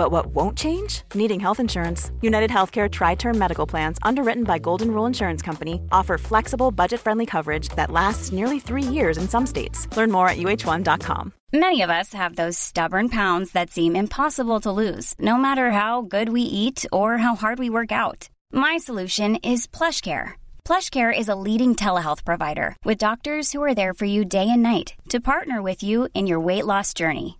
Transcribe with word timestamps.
But 0.00 0.12
what 0.12 0.28
won't 0.28 0.56
change? 0.56 1.02
Needing 1.14 1.40
health 1.40 1.60
insurance. 1.60 2.10
United 2.22 2.48
Healthcare 2.48 2.90
Tri 2.90 3.16
Term 3.16 3.38
Medical 3.38 3.66
Plans, 3.66 3.98
underwritten 4.00 4.44
by 4.44 4.58
Golden 4.58 4.90
Rule 4.92 5.04
Insurance 5.04 5.42
Company, 5.42 5.82
offer 5.92 6.16
flexible, 6.16 6.70
budget 6.70 7.00
friendly 7.00 7.26
coverage 7.26 7.68
that 7.76 7.90
lasts 7.90 8.32
nearly 8.32 8.60
three 8.60 8.88
years 8.96 9.18
in 9.18 9.28
some 9.28 9.44
states. 9.44 9.86
Learn 9.98 10.10
more 10.10 10.26
at 10.26 10.38
uh1.com. 10.38 11.34
Many 11.52 11.82
of 11.82 11.90
us 11.90 12.14
have 12.14 12.34
those 12.34 12.56
stubborn 12.56 13.10
pounds 13.10 13.52
that 13.52 13.70
seem 13.70 13.94
impossible 13.94 14.60
to 14.60 14.72
lose, 14.72 15.14
no 15.18 15.36
matter 15.36 15.70
how 15.70 16.00
good 16.00 16.30
we 16.30 16.44
eat 16.62 16.86
or 16.90 17.18
how 17.18 17.34
hard 17.34 17.58
we 17.58 17.68
work 17.68 17.92
out. 17.92 18.30
My 18.50 18.78
solution 18.78 19.36
is 19.52 19.66
PlushCare. 19.66 20.32
PlushCare 20.64 21.12
is 21.12 21.28
a 21.28 21.40
leading 21.46 21.76
telehealth 21.76 22.24
provider 22.24 22.74
with 22.86 23.04
doctors 23.06 23.52
who 23.52 23.62
are 23.62 23.74
there 23.74 23.92
for 23.92 24.06
you 24.06 24.24
day 24.24 24.48
and 24.48 24.62
night 24.62 24.94
to 25.10 25.20
partner 25.20 25.60
with 25.60 25.82
you 25.82 26.08
in 26.14 26.26
your 26.26 26.40
weight 26.40 26.64
loss 26.64 26.94
journey. 26.94 27.39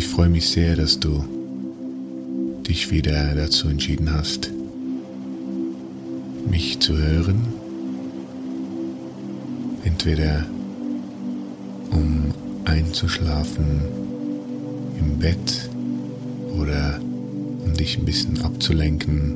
Ich 0.00 0.08
freue 0.08 0.30
mich 0.30 0.48
sehr, 0.48 0.76
dass 0.76 0.98
du 0.98 1.22
dich 2.66 2.90
wieder 2.90 3.34
dazu 3.34 3.68
entschieden 3.68 4.10
hast, 4.10 4.50
mich 6.50 6.80
zu 6.80 6.96
hören. 6.96 7.42
Entweder 9.84 10.46
um 11.90 12.32
einzuschlafen 12.64 13.82
im 14.98 15.18
Bett 15.18 15.68
oder 16.58 16.98
um 17.62 17.74
dich 17.74 17.98
ein 17.98 18.06
bisschen 18.06 18.40
abzulenken 18.40 19.34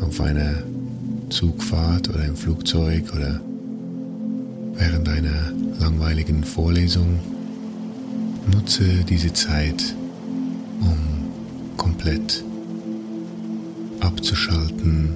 auf 0.00 0.20
einer 0.20 0.64
Zugfahrt 1.28 2.08
oder 2.08 2.24
im 2.24 2.34
Flugzeug 2.34 3.04
oder 3.14 3.40
während 4.74 5.08
einer 5.08 5.52
langweiligen 5.78 6.42
Vorlesung. 6.42 7.20
Nutze 8.50 9.04
diese 9.08 9.32
Zeit, 9.32 9.94
um 10.80 11.76
komplett 11.76 12.44
abzuschalten 14.00 15.14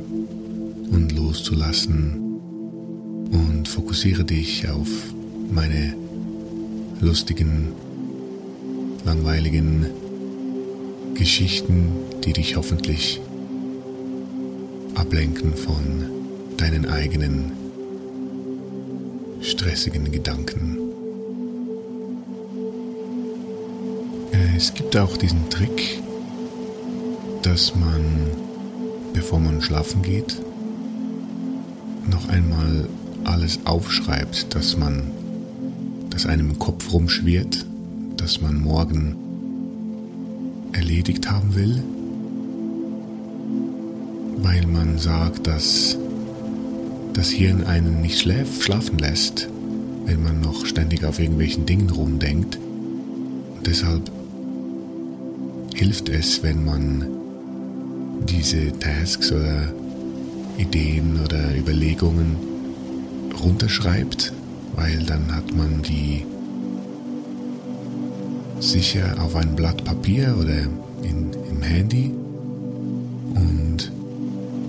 und 0.91 1.13
loszulassen 1.13 2.41
und 3.33 3.69
fokussiere 3.69 4.25
dich 4.25 4.69
auf 4.69 4.89
meine 5.51 5.95
lustigen, 7.01 7.73
langweiligen 9.05 9.87
Geschichten, 11.15 11.89
die 12.25 12.33
dich 12.33 12.57
hoffentlich 12.57 13.21
ablenken 14.95 15.55
von 15.55 16.05
deinen 16.57 16.87
eigenen 16.87 17.53
stressigen 19.41 20.11
Gedanken. 20.13 20.84
Es 24.57 24.73
gibt 24.73 24.97
auch 24.97 25.17
diesen 25.17 25.51
Trick, 25.51 26.01
dass 27.43 27.75
man, 27.75 28.05
bevor 29.13 29.41
man 29.41 29.61
schlafen 29.61 30.03
geht, 30.03 30.41
noch 32.09 32.29
einmal 32.29 32.89
alles 33.25 33.59
aufschreibt, 33.65 34.55
dass 34.55 34.77
man, 34.77 35.11
das 36.11 36.27
einem 36.27 36.51
im 36.51 36.59
Kopf 36.61 36.93
rumschwirrt, 36.93 37.67
dass 38.17 38.41
man 38.41 38.61
morgen 38.61 39.17
erledigt 40.73 41.29
haben 41.29 41.57
will, 41.57 41.83
weil 44.37 44.67
man 44.67 44.99
sagt, 44.99 45.49
dass 45.49 45.99
das 47.13 47.29
Hirn 47.29 47.65
einen 47.65 48.03
nicht 48.03 48.21
schläf, 48.21 48.63
schlafen 48.63 48.99
lässt, 48.99 49.49
wenn 50.05 50.23
man 50.23 50.41
noch 50.41 50.65
ständig 50.65 51.05
auf 51.05 51.19
irgendwelchen 51.19 51.67
Dingen 51.67 51.91
rumdenkt. 51.91 52.57
Und 53.57 53.67
deshalb 53.67 54.14
hilft 55.85 56.09
es, 56.09 56.43
wenn 56.43 56.65
man 56.65 57.07
diese 58.27 58.73
Tasks 58.79 59.31
oder 59.31 59.71
Ideen 60.57 61.21
oder 61.23 61.55
Überlegungen 61.55 62.37
runterschreibt, 63.43 64.33
weil 64.77 65.05
dann 65.05 65.31
hat 65.37 65.55
man 65.55 65.83
die 65.83 66.25
sicher 68.61 69.15
auf 69.23 69.37
ein 69.37 69.55
Blatt 69.55 69.85
Papier 69.85 70.35
oder 70.41 70.63
in, 71.03 71.31
im 71.51 71.61
Handy 71.61 72.15
und 73.35 73.93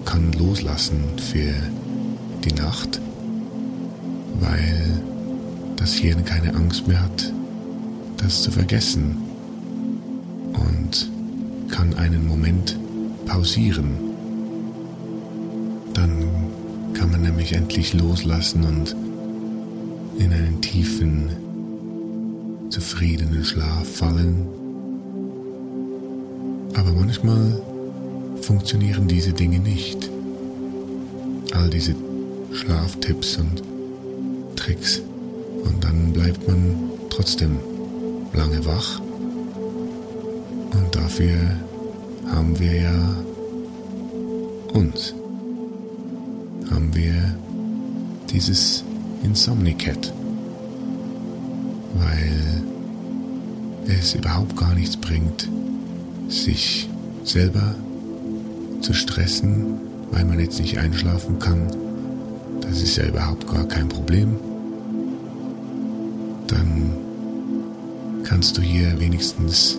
kann 0.04 0.34
loslassen 0.34 1.02
für 1.16 1.54
die 2.44 2.54
Nacht, 2.56 3.00
weil 4.42 5.02
das 5.78 5.94
Hirn 5.94 6.26
keine 6.26 6.54
Angst 6.56 6.90
mehr 6.90 7.02
hat, 7.02 7.32
das 8.18 8.44
zu 8.44 8.52
vergessen 8.52 9.25
kann 11.70 11.94
einen 11.96 12.28
Moment 12.28 12.78
pausieren. 13.26 13.98
Dann 15.94 16.28
kann 16.94 17.12
man 17.12 17.22
nämlich 17.22 17.54
endlich 17.54 17.94
loslassen 17.94 18.64
und 18.64 18.96
in 20.18 20.32
einen 20.32 20.62
tiefen, 20.62 21.30
zufriedenen 22.70 23.44
Schlaf 23.44 23.88
fallen. 23.88 24.48
Aber 26.76 26.92
manchmal 26.92 27.62
funktionieren 28.42 29.08
diese 29.08 29.34
Dinge 29.34 29.60
nicht. 29.60 30.10
All 31.54 31.70
diese 31.70 31.96
Schlaftipps 32.52 33.38
und 33.38 33.64
Tricks. 34.56 35.02
Und 35.64 35.84
dann 35.84 36.14
bleibt 36.14 36.48
man 36.48 36.76
trotzdem 37.10 37.58
lange 38.34 38.66
wach 38.66 39.02
und 40.78 40.96
dafür 40.96 41.36
haben 42.28 42.60
wir 42.60 42.74
ja 42.82 43.16
uns. 44.74 45.14
Haben 46.70 46.94
wir 46.94 47.14
dieses 48.30 48.84
Insomnicat. 49.24 50.14
Weil 51.96 52.64
es 53.88 54.16
überhaupt 54.16 54.58
gar 54.58 54.74
nichts 54.76 54.98
bringt, 54.98 55.48
sich 56.28 56.90
selber 57.24 57.76
zu 58.82 58.94
stressen, 58.94 59.80
weil 60.12 60.26
man 60.26 60.40
jetzt 60.40 60.60
nicht 60.60 60.78
einschlafen 60.78 61.40
kann. 61.40 61.68
Das 62.62 62.82
ist 62.82 62.98
ja 62.98 63.06
überhaupt 63.06 63.48
gar 63.48 63.66
kein 63.66 63.88
Problem. 63.88 64.36
Dann 66.48 66.92
kannst 68.24 68.58
du 68.58 68.62
hier 68.62 69.00
wenigstens 69.00 69.78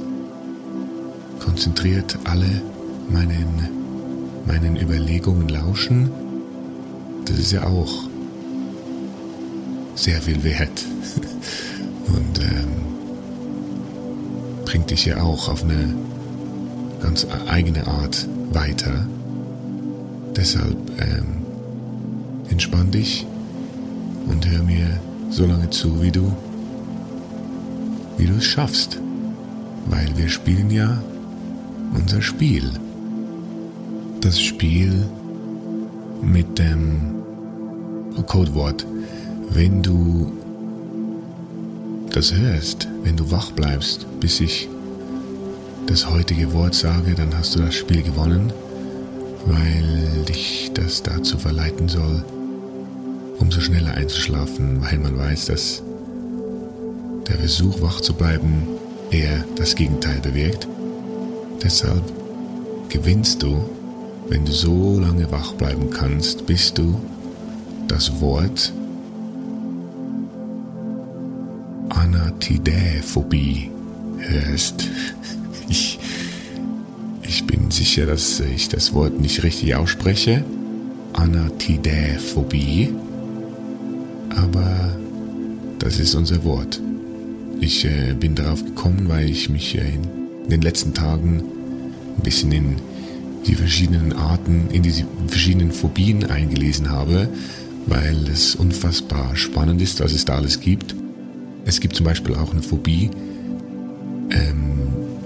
konzentriert 1.46 2.18
alle 2.24 2.60
meinen, 3.08 3.68
meinen 4.46 4.76
Überlegungen 4.76 5.48
lauschen, 5.48 6.10
das 7.24 7.38
ist 7.38 7.52
ja 7.52 7.64
auch 7.64 8.08
sehr 9.94 10.20
viel 10.20 10.42
wert. 10.44 10.84
Und 12.08 12.40
ähm, 12.40 12.68
bringt 14.64 14.90
dich 14.90 15.06
ja 15.06 15.22
auch 15.22 15.48
auf 15.48 15.62
eine 15.64 15.94
ganz 17.00 17.26
eigene 17.48 17.86
Art 17.86 18.28
weiter. 18.52 19.06
Deshalb 20.36 20.76
ähm, 20.98 21.42
entspann 22.50 22.90
dich 22.90 23.26
und 24.28 24.48
hör 24.50 24.62
mir 24.62 25.00
so 25.30 25.46
lange 25.46 25.70
zu, 25.70 26.02
wie 26.02 26.10
du, 26.10 26.32
wie 28.18 28.26
du 28.26 28.34
es 28.34 28.44
schaffst, 28.44 28.98
weil 29.86 30.08
wir 30.16 30.28
spielen 30.28 30.70
ja 30.70 31.02
unser 31.94 32.22
Spiel. 32.22 32.70
Das 34.20 34.40
Spiel 34.40 35.06
mit 36.22 36.58
dem 36.58 37.16
Codewort. 38.26 38.86
Wenn 39.50 39.82
du 39.82 40.32
das 42.10 42.34
hörst, 42.34 42.88
wenn 43.02 43.16
du 43.16 43.30
wach 43.30 43.52
bleibst, 43.52 44.06
bis 44.20 44.40
ich 44.40 44.68
das 45.86 46.10
heutige 46.10 46.52
Wort 46.52 46.74
sage, 46.74 47.14
dann 47.14 47.36
hast 47.36 47.54
du 47.54 47.60
das 47.60 47.74
Spiel 47.74 48.02
gewonnen, 48.02 48.52
weil 49.44 50.24
dich 50.28 50.70
das 50.74 51.02
dazu 51.02 51.38
verleiten 51.38 51.88
soll, 51.88 52.24
umso 53.38 53.60
schneller 53.60 53.92
einzuschlafen, 53.92 54.82
weil 54.82 54.98
man 54.98 55.16
weiß, 55.16 55.46
dass 55.46 55.82
der 57.28 57.36
Versuch, 57.36 57.80
wach 57.80 58.00
zu 58.00 58.14
bleiben, 58.14 58.66
eher 59.10 59.44
das 59.56 59.74
Gegenteil 59.74 60.18
bewirkt. 60.20 60.66
Deshalb 61.62 62.02
gewinnst 62.88 63.42
du, 63.42 63.68
wenn 64.28 64.44
du 64.44 64.52
so 64.52 64.98
lange 65.00 65.30
wach 65.30 65.52
bleiben 65.54 65.90
kannst, 65.90 66.46
bis 66.46 66.72
du 66.72 67.00
das 67.88 68.20
Wort 68.20 68.72
Anatidäphobie 71.88 73.70
hörst. 74.18 74.88
Ich, 75.68 75.98
ich 77.22 77.44
bin 77.44 77.72
sicher, 77.72 78.06
dass 78.06 78.38
ich 78.38 78.68
das 78.68 78.94
Wort 78.94 79.20
nicht 79.20 79.42
richtig 79.42 79.74
ausspreche. 79.74 80.44
Anatidäphobie. 81.12 82.94
Aber 84.30 84.96
das 85.80 85.98
ist 85.98 86.14
unser 86.14 86.44
Wort. 86.44 86.80
Ich 87.58 87.84
äh, 87.84 88.14
bin 88.14 88.36
darauf 88.36 88.64
gekommen, 88.64 89.08
weil 89.08 89.28
ich 89.28 89.48
mich 89.48 89.76
äh, 89.76 89.98
den 90.50 90.62
letzten 90.62 90.94
Tagen 90.94 91.42
ein 92.16 92.22
bisschen 92.22 92.52
in 92.52 92.76
die 93.46 93.54
verschiedenen 93.54 94.12
Arten, 94.12 94.68
in 94.72 94.82
die 94.82 95.04
verschiedenen 95.28 95.72
Phobien 95.72 96.24
eingelesen 96.24 96.90
habe, 96.90 97.28
weil 97.86 98.28
es 98.28 98.54
unfassbar 98.54 99.36
spannend 99.36 99.80
ist, 99.80 100.00
was 100.00 100.12
es 100.12 100.24
da 100.24 100.36
alles 100.36 100.60
gibt. 100.60 100.94
Es 101.64 101.80
gibt 101.80 101.96
zum 101.96 102.04
Beispiel 102.04 102.34
auch 102.34 102.52
eine 102.52 102.62
Phobie, 102.62 103.10
ähm, 104.30 104.78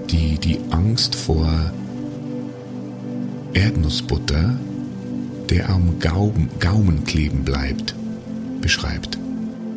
die 0.09 0.37
die 0.37 0.59
Angst 0.69 1.15
vor 1.15 1.49
Erdnussbutter, 3.53 4.57
der 5.49 5.69
am 5.69 5.99
Gaumen, 5.99 6.49
Gaumen 6.59 7.03
kleben 7.03 7.43
bleibt, 7.43 7.95
beschreibt. 8.61 9.17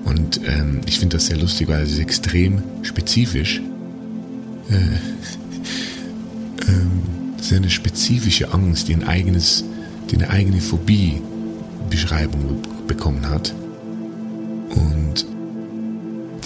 Und 0.04 0.40
ähm, 0.46 0.82
ich 0.86 0.98
finde 0.98 1.16
das 1.16 1.26
sehr 1.26 1.38
lustig, 1.38 1.68
weil 1.68 1.82
es 1.82 1.92
ist 1.92 1.98
extrem 1.98 2.62
spezifisch. 2.82 3.62
Äh, 4.70 4.74
ähm, 6.68 7.02
sehr 7.40 7.58
eine 7.58 7.70
spezifische 7.70 8.52
Angst, 8.52 8.88
die 8.88 8.94
ein 8.94 9.04
eigenes, 9.04 9.64
die 10.10 10.16
eine 10.16 10.30
eigene 10.30 10.60
Phobie-Beschreibung 10.60 12.62
bekommen 12.86 13.28
hat. 13.28 13.54
Und 14.70 15.26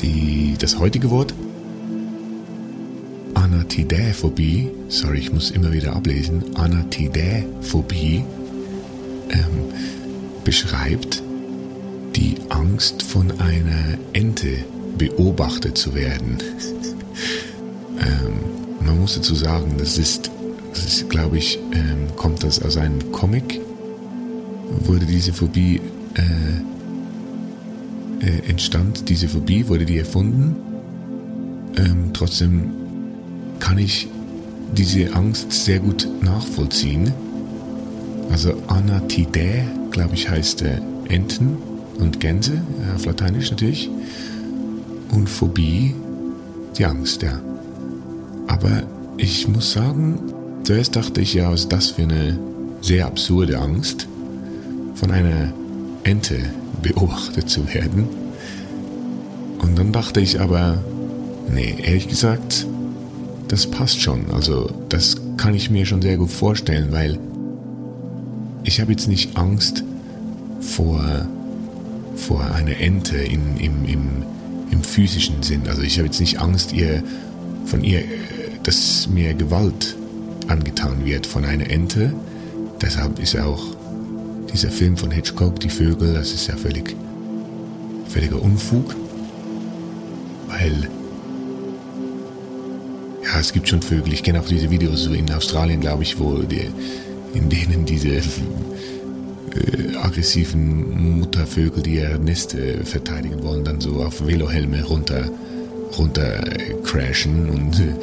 die, 0.03 0.57
das 0.59 0.79
heutige 0.79 1.11
Wort 1.11 1.35
Anatidäphobie, 3.35 4.71
sorry, 4.89 5.19
ich 5.19 5.33
muss 5.33 5.51
immer 5.51 5.73
wieder 5.73 5.95
ablesen, 5.95 6.57
Anatidäphobie 6.57 8.25
ähm, 9.31 9.73
beschreibt 10.45 11.23
die 12.17 12.37
Angst 12.49 13.03
von 13.03 13.41
einer 13.41 13.99
Ente 14.13 14.65
beobachtet 14.97 15.79
zu 15.79 15.95
werden. 15.95 16.39
muss 19.09 19.17
dazu 19.17 19.35
sagen, 19.35 19.77
das 19.79 19.97
ist, 19.97 20.31
das 20.75 20.85
ist 20.85 21.09
glaube 21.09 21.39
ich, 21.39 21.59
ähm, 21.73 22.15
kommt 22.17 22.45
das 22.45 22.61
aus 22.61 22.77
einem 22.77 23.11
Comic, 23.11 23.59
wurde 24.81 25.07
diese 25.07 25.33
Phobie 25.33 25.81
äh, 26.13 26.21
äh, 28.27 28.51
entstand, 28.51 29.09
diese 29.09 29.27
Phobie, 29.27 29.67
wurde 29.67 29.87
die 29.87 29.97
erfunden. 29.97 30.57
Ähm, 31.79 32.11
trotzdem 32.13 32.69
kann 33.61 33.79
ich 33.79 34.09
diese 34.77 35.15
Angst 35.15 35.53
sehr 35.53 35.79
gut 35.79 36.07
nachvollziehen. 36.21 37.11
Also 38.31 38.53
Anatidae, 38.67 39.65
glaube 39.91 40.17
ich, 40.17 40.29
heißt 40.29 40.61
äh, 40.61 40.83
Enten 41.09 41.57
und 41.99 42.21
Gänse, 42.21 42.61
äh, 42.87 42.95
auf 42.95 43.07
Lateinisch 43.07 43.51
natürlich. 43.51 43.89
Und 45.13 45.31
Phobie, 45.31 45.95
die 46.77 46.85
Angst, 46.85 47.23
ja. 47.23 47.41
Aber 48.49 48.83
ich 49.19 49.47
muss 49.49 49.73
sagen, 49.73 50.21
zuerst 50.65 50.97
dachte 50.97 51.21
ich 51.21 51.35
ja, 51.35 51.51
was 51.51 51.63
ist 51.63 51.73
das 51.73 51.91
für 51.91 52.03
eine 52.03 52.39
sehr 52.81 53.07
absurde 53.07 53.59
Angst, 53.59 54.09
von 54.95 55.11
einer 55.11 55.53
Ente 56.05 56.39
beobachtet 56.83 57.51
zu 57.51 57.73
werden. 57.73 58.07
Und 59.59 59.79
dann 59.79 59.93
dachte 59.93 60.21
ich 60.21 60.41
aber, 60.41 60.83
nee, 61.53 61.75
ehrlich 61.83 62.09
gesagt, 62.09 62.67
das 63.49 63.67
passt 63.67 64.01
schon. 64.01 64.31
Also 64.31 64.71
das 64.89 65.17
kann 65.37 65.55
ich 65.55 65.71
mir 65.71 65.85
schon 65.85 66.03
sehr 66.03 66.17
gut 66.17 66.31
vorstellen, 66.31 66.89
weil 66.93 67.19
ich 68.65 68.81
habe 68.81 68.93
jetzt 68.93 69.09
nicht 69.09 69.37
Angst 69.37 69.85
vor 70.61 71.27
vor 72.19 72.45
einer 72.53 72.79
Ente 72.79 73.17
in, 73.17 73.57
im, 73.59 73.85
im, 73.85 74.09
im 74.71 74.83
physischen 74.83 75.43
Sinn. 75.43 75.63
Also 75.69 75.83
ich 75.83 75.99
habe 75.99 76.07
jetzt 76.07 76.21
nicht 76.21 76.41
Angst, 76.41 76.73
ihr, 76.73 77.03
von 77.65 77.85
ihr, 77.85 78.03
dass 78.69 79.09
mir 79.09 79.33
Gewalt 79.33 79.97
angetan 80.47 81.07
wird 81.07 81.27
von 81.27 81.47
einer 81.47 81.71
Ente. 81.71 82.13
Deshalb 82.83 83.19
ist 83.19 83.35
auch 83.39 83.65
dieser 84.53 84.69
Film 84.71 84.95
von 84.95 85.11
Hitchcock, 85.11 85.59
Die 85.61 85.71
Vögel, 85.71 86.13
das 86.13 86.33
ist 86.33 86.49
ja 86.49 86.55
völlig, 86.55 86.95
völliger 88.09 88.43
Unfug. 88.43 88.95
Weil, 90.49 90.87
ja, 93.25 93.41
es 93.41 93.55
gibt 93.55 93.71
schon 93.71 93.81
Vögel. 93.81 94.13
Ich 94.13 94.23
kenne 94.23 94.39
auch 94.39 94.47
diese 94.47 94.71
Videos 94.71 95.05
so 95.05 95.15
in 95.15 95.33
Australien, 95.33 95.81
glaube 95.81 96.03
ich, 96.03 96.21
wo 96.21 96.35
die, 96.43 96.69
in 97.33 97.49
denen 97.49 97.87
diese 97.87 98.17
äh, 98.17 98.21
aggressiven 100.03 101.21
Muttervögel, 101.21 101.83
die 101.83 101.95
ihr 101.95 102.19
Nest 102.19 102.53
äh, 102.53 102.85
verteidigen 102.85 103.43
wollen, 103.43 103.65
dann 103.65 103.81
so 103.81 104.03
auf 104.03 104.27
Velohelme 104.27 104.85
runter 104.85 105.31
runter 105.97 106.47
äh, 106.47 106.75
crashen 106.85 107.49
und 107.49 107.81
äh, 107.81 107.95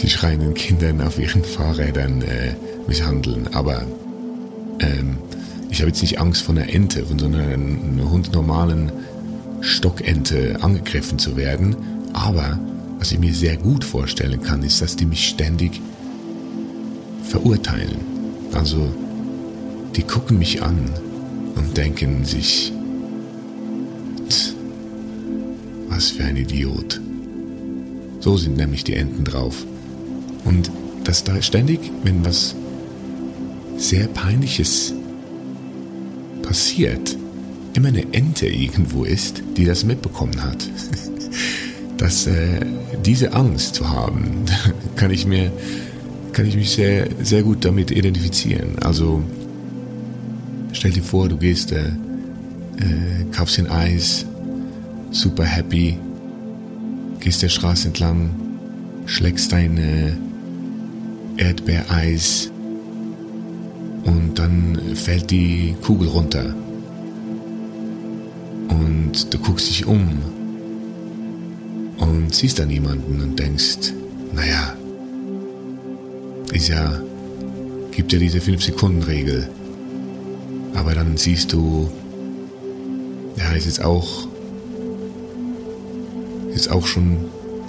die 0.00 0.08
schreienden 0.08 0.54
Kindern 0.54 1.00
auf 1.00 1.18
ihren 1.18 1.44
Fahrrädern 1.44 2.22
äh, 2.22 2.54
misshandeln. 2.86 3.48
Aber 3.54 3.82
ähm, 4.80 5.18
ich 5.70 5.80
habe 5.80 5.88
jetzt 5.88 6.02
nicht 6.02 6.20
Angst 6.20 6.42
von 6.42 6.56
einer 6.56 6.72
Ente, 6.72 7.04
von 7.04 7.18
so 7.18 7.26
einer, 7.26 7.48
einer 7.48 8.22
normalen 8.32 8.92
Stockente 9.60 10.56
angegriffen 10.60 11.18
zu 11.18 11.36
werden. 11.36 11.76
Aber 12.12 12.58
was 12.98 13.12
ich 13.12 13.18
mir 13.18 13.34
sehr 13.34 13.56
gut 13.56 13.84
vorstellen 13.84 14.40
kann, 14.42 14.62
ist, 14.62 14.80
dass 14.80 14.96
die 14.96 15.06
mich 15.06 15.28
ständig 15.28 15.80
verurteilen. 17.24 17.96
Also 18.52 18.92
die 19.96 20.02
gucken 20.02 20.38
mich 20.38 20.62
an 20.62 20.90
und 21.56 21.76
denken 21.76 22.24
sich, 22.24 22.72
was 25.88 26.10
für 26.10 26.24
ein 26.24 26.36
Idiot. 26.36 27.00
So 28.24 28.38
sind 28.38 28.56
nämlich 28.56 28.84
die 28.84 28.94
Enten 28.94 29.24
drauf. 29.24 29.66
Und 30.46 30.70
dass 31.04 31.24
da 31.24 31.42
ständig, 31.42 31.78
wenn 32.04 32.24
was 32.24 32.54
sehr 33.76 34.06
Peinliches 34.08 34.94
passiert, 36.42 37.16
immer 37.74 37.88
eine 37.88 38.12
Ente 38.12 38.46
irgendwo 38.46 39.04
ist, 39.04 39.42
die 39.58 39.66
das 39.66 39.84
mitbekommen 39.84 40.42
hat. 40.42 40.66
dass 41.98 42.26
äh, 42.26 42.60
diese 43.04 43.34
Angst 43.34 43.74
zu 43.74 43.90
haben, 43.90 44.46
kann 44.96 45.10
ich 45.10 45.26
mir, 45.26 45.52
kann 46.32 46.46
ich 46.46 46.56
mich 46.56 46.70
sehr, 46.70 47.08
sehr 47.22 47.42
gut 47.42 47.64
damit 47.66 47.90
identifizieren. 47.90 48.78
Also 48.80 49.22
Stell 50.74 50.90
dir 50.90 51.04
vor, 51.04 51.28
du 51.28 51.36
gehst, 51.36 51.70
äh, 51.72 51.86
äh, 51.86 53.24
kaufst 53.32 53.58
ein 53.60 53.70
Eis, 53.70 54.26
super 55.12 55.44
happy, 55.44 55.98
gehst 57.24 57.42
der 57.42 57.48
Straße 57.48 57.88
entlang, 57.88 58.28
schlägst 59.06 59.50
dein 59.50 59.78
äh, 59.78 60.12
Erdbeereis 61.42 62.50
und 64.04 64.38
dann 64.38 64.78
fällt 64.94 65.30
die 65.30 65.74
Kugel 65.82 66.08
runter. 66.08 66.54
Und 68.68 69.32
du 69.32 69.38
guckst 69.38 69.70
dich 69.70 69.86
um 69.86 70.18
und 71.96 72.34
siehst 72.34 72.58
da 72.58 72.66
niemanden 72.66 73.22
und 73.22 73.38
denkst, 73.38 73.94
naja, 74.34 74.74
ist 76.52 76.68
ja, 76.68 77.00
gibt 77.90 78.12
ja 78.12 78.18
diese 78.18 78.38
5-Sekunden-Regel. 78.38 79.48
Aber 80.74 80.94
dann 80.94 81.16
siehst 81.16 81.54
du, 81.54 81.90
ja, 83.38 83.52
ist 83.52 83.64
jetzt 83.64 83.82
auch, 83.82 84.28
ist 86.54 86.70
auch 86.70 86.86
schon 86.86 87.18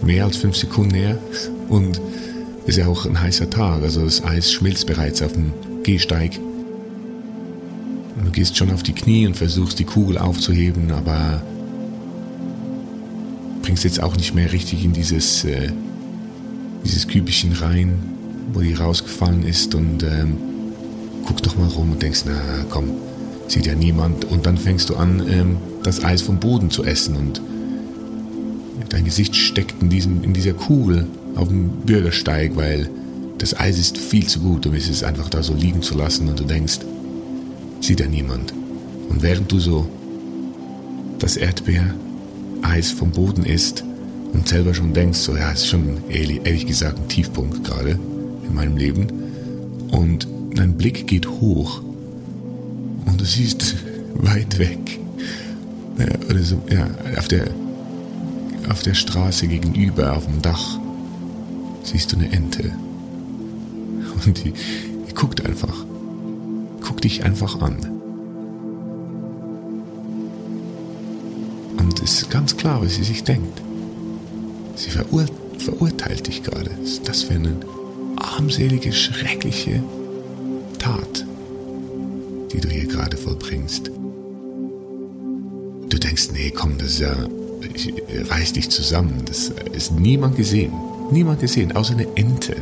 mehr 0.04 0.26
als 0.26 0.38
fünf 0.38 0.56
Sekunden 0.56 0.96
her 0.96 1.18
und 1.70 2.00
ist 2.66 2.78
ja 2.78 2.88
auch 2.88 3.06
ein 3.06 3.20
heißer 3.20 3.50
Tag. 3.50 3.84
Also 3.84 4.04
das 4.04 4.24
Eis 4.24 4.52
schmilzt 4.52 4.88
bereits 4.88 5.22
auf 5.22 5.34
dem 5.34 5.52
Gehsteig. 5.84 6.40
Du 8.24 8.32
gehst 8.32 8.58
schon 8.58 8.72
auf 8.72 8.84
die 8.84 8.94
Knie 8.94 9.28
und 9.28 9.38
versuchst 9.38 9.78
die 9.80 9.84
Kugel 9.84 10.18
aufzuheben, 10.18 10.92
aber 10.92 11.42
bringst 13.62 13.84
jetzt 13.84 14.02
auch 14.02 14.16
nicht 14.16 14.34
mehr 14.34 14.52
richtig 14.52 14.84
in 14.84 14.94
dieses, 14.94 15.44
äh, 15.44 15.70
dieses 16.84 17.08
Kübelchen 17.08 17.54
rein, 17.54 18.00
wo 18.54 18.62
die 18.62 18.74
rausgefallen 18.74 19.44
ist 19.44 19.76
und 19.76 20.04
ähm, 20.04 20.38
guckst 21.26 21.46
doch 21.46 21.58
mal 21.58 21.68
rum 21.68 21.92
und 21.92 22.02
denkst, 22.02 22.22
na 22.26 22.66
komm, 22.70 22.92
sieht 23.48 23.66
ja 23.66 23.76
niemand. 23.76 24.26
Und 24.26 24.46
dann 24.46 24.58
fängst 24.58 24.90
du 24.90 24.96
an, 24.96 25.22
ähm, 25.30 25.58
das 25.84 26.04
Eis 26.04 26.22
vom 26.22 26.40
Boden 26.40 26.70
zu 26.70 26.84
essen 26.84 27.16
und 27.16 27.42
dein 28.90 29.06
Gesicht 29.06 29.36
steckt 29.36 29.82
in, 29.82 29.90
diesem, 29.90 30.24
in 30.24 30.34
dieser 30.34 30.54
Kugel 30.54 31.08
auf 31.36 31.48
dem 31.48 31.70
Bürgersteig, 31.86 32.56
weil 32.56 32.90
das 33.38 33.58
Eis 33.60 33.78
ist 33.78 33.98
viel 33.98 34.26
zu 34.26 34.40
gut, 34.40 34.66
um 34.66 34.74
es 34.74 35.04
einfach 35.04 35.30
da 35.30 35.44
so 35.44 35.54
liegen 35.54 35.82
zu 35.82 35.98
lassen 35.98 36.30
und 36.30 36.40
du 36.40 36.44
denkst, 36.44 36.80
sieht 37.82 38.00
ja 38.00 38.08
niemand. 38.08 38.54
Und 39.10 39.22
während 39.22 39.52
du 39.52 39.60
so 39.60 39.88
das 41.20 41.38
Erdbeereis 41.38 42.92
vom 42.92 43.12
Boden 43.12 43.46
isst 43.46 43.84
und 44.34 44.48
selber 44.48 44.74
schon 44.74 44.94
denkst, 44.94 45.20
so 45.20 45.36
ja, 45.36 45.52
es 45.52 45.62
ist 45.62 45.68
schon 45.68 45.98
ehrlich, 46.10 46.66
gesagt 46.66 47.00
ein 47.00 47.08
Tiefpunkt 47.08 47.64
gerade 47.64 48.00
in 48.48 48.54
meinem 48.54 48.78
Leben 48.78 49.08
und 49.92 50.28
dein 50.56 50.78
Blick 50.78 51.08
geht 51.08 51.28
hoch 51.28 51.82
und 53.06 53.20
du 53.20 53.26
siehst 53.26 53.76
weit 54.16 54.58
weg, 54.60 55.00
oder 56.30 56.44
so, 56.44 56.62
ja, 56.70 56.88
auf 57.18 57.28
der, 57.28 57.46
auf 58.70 58.82
der 58.82 58.94
Straße 58.94 59.48
gegenüber, 59.48 60.16
auf 60.16 60.26
dem 60.26 60.42
Dach, 60.42 60.80
siehst 61.84 62.12
du 62.12 62.18
eine 62.18 62.32
Ente. 62.32 62.72
Und 64.26 64.44
die, 64.44 64.54
die 65.08 65.14
guckt 65.14 65.46
einfach, 65.46 65.86
guckt 66.82 67.04
dich 67.04 67.24
einfach 67.24 67.62
an. 67.62 67.78
Und 71.78 72.02
es 72.02 72.22
ist 72.22 72.32
ganz 72.32 72.58
klar, 72.58 72.82
was 72.82 72.96
sie 72.96 73.04
sich 73.04 73.24
denkt. 73.24 73.62
Sie 74.76 74.90
verur 74.90 75.26
verurteilt 75.58 76.28
dich 76.28 76.44
gerade. 76.44 76.70
Was 76.82 76.92
ist 76.92 77.08
das 77.08 77.24
für 77.24 77.34
eine 77.34 77.56
armselige, 78.18 78.92
schreckliche 78.92 79.82
Tat, 80.80 81.26
die 82.52 82.60
du 82.60 82.70
hier 82.70 82.88
gerade 82.88 83.18
vollbringst. 83.18 83.92
Du 85.90 85.98
denkst, 85.98 86.30
nee, 86.34 86.52
komm, 86.52 86.78
das 86.78 86.90
ist 86.90 87.00
ja, 87.00 87.16
ich, 87.74 87.94
reiß 88.30 88.54
dich 88.54 88.70
zusammen. 88.70 89.24
Das 89.26 89.52
ist 89.74 89.94
niemand 89.94 90.38
gesehen. 90.38 90.74
Niemand 91.12 91.40
gesehen, 91.40 91.72
außer 91.72 91.94
eine 91.94 92.08
Ente. 92.16 92.56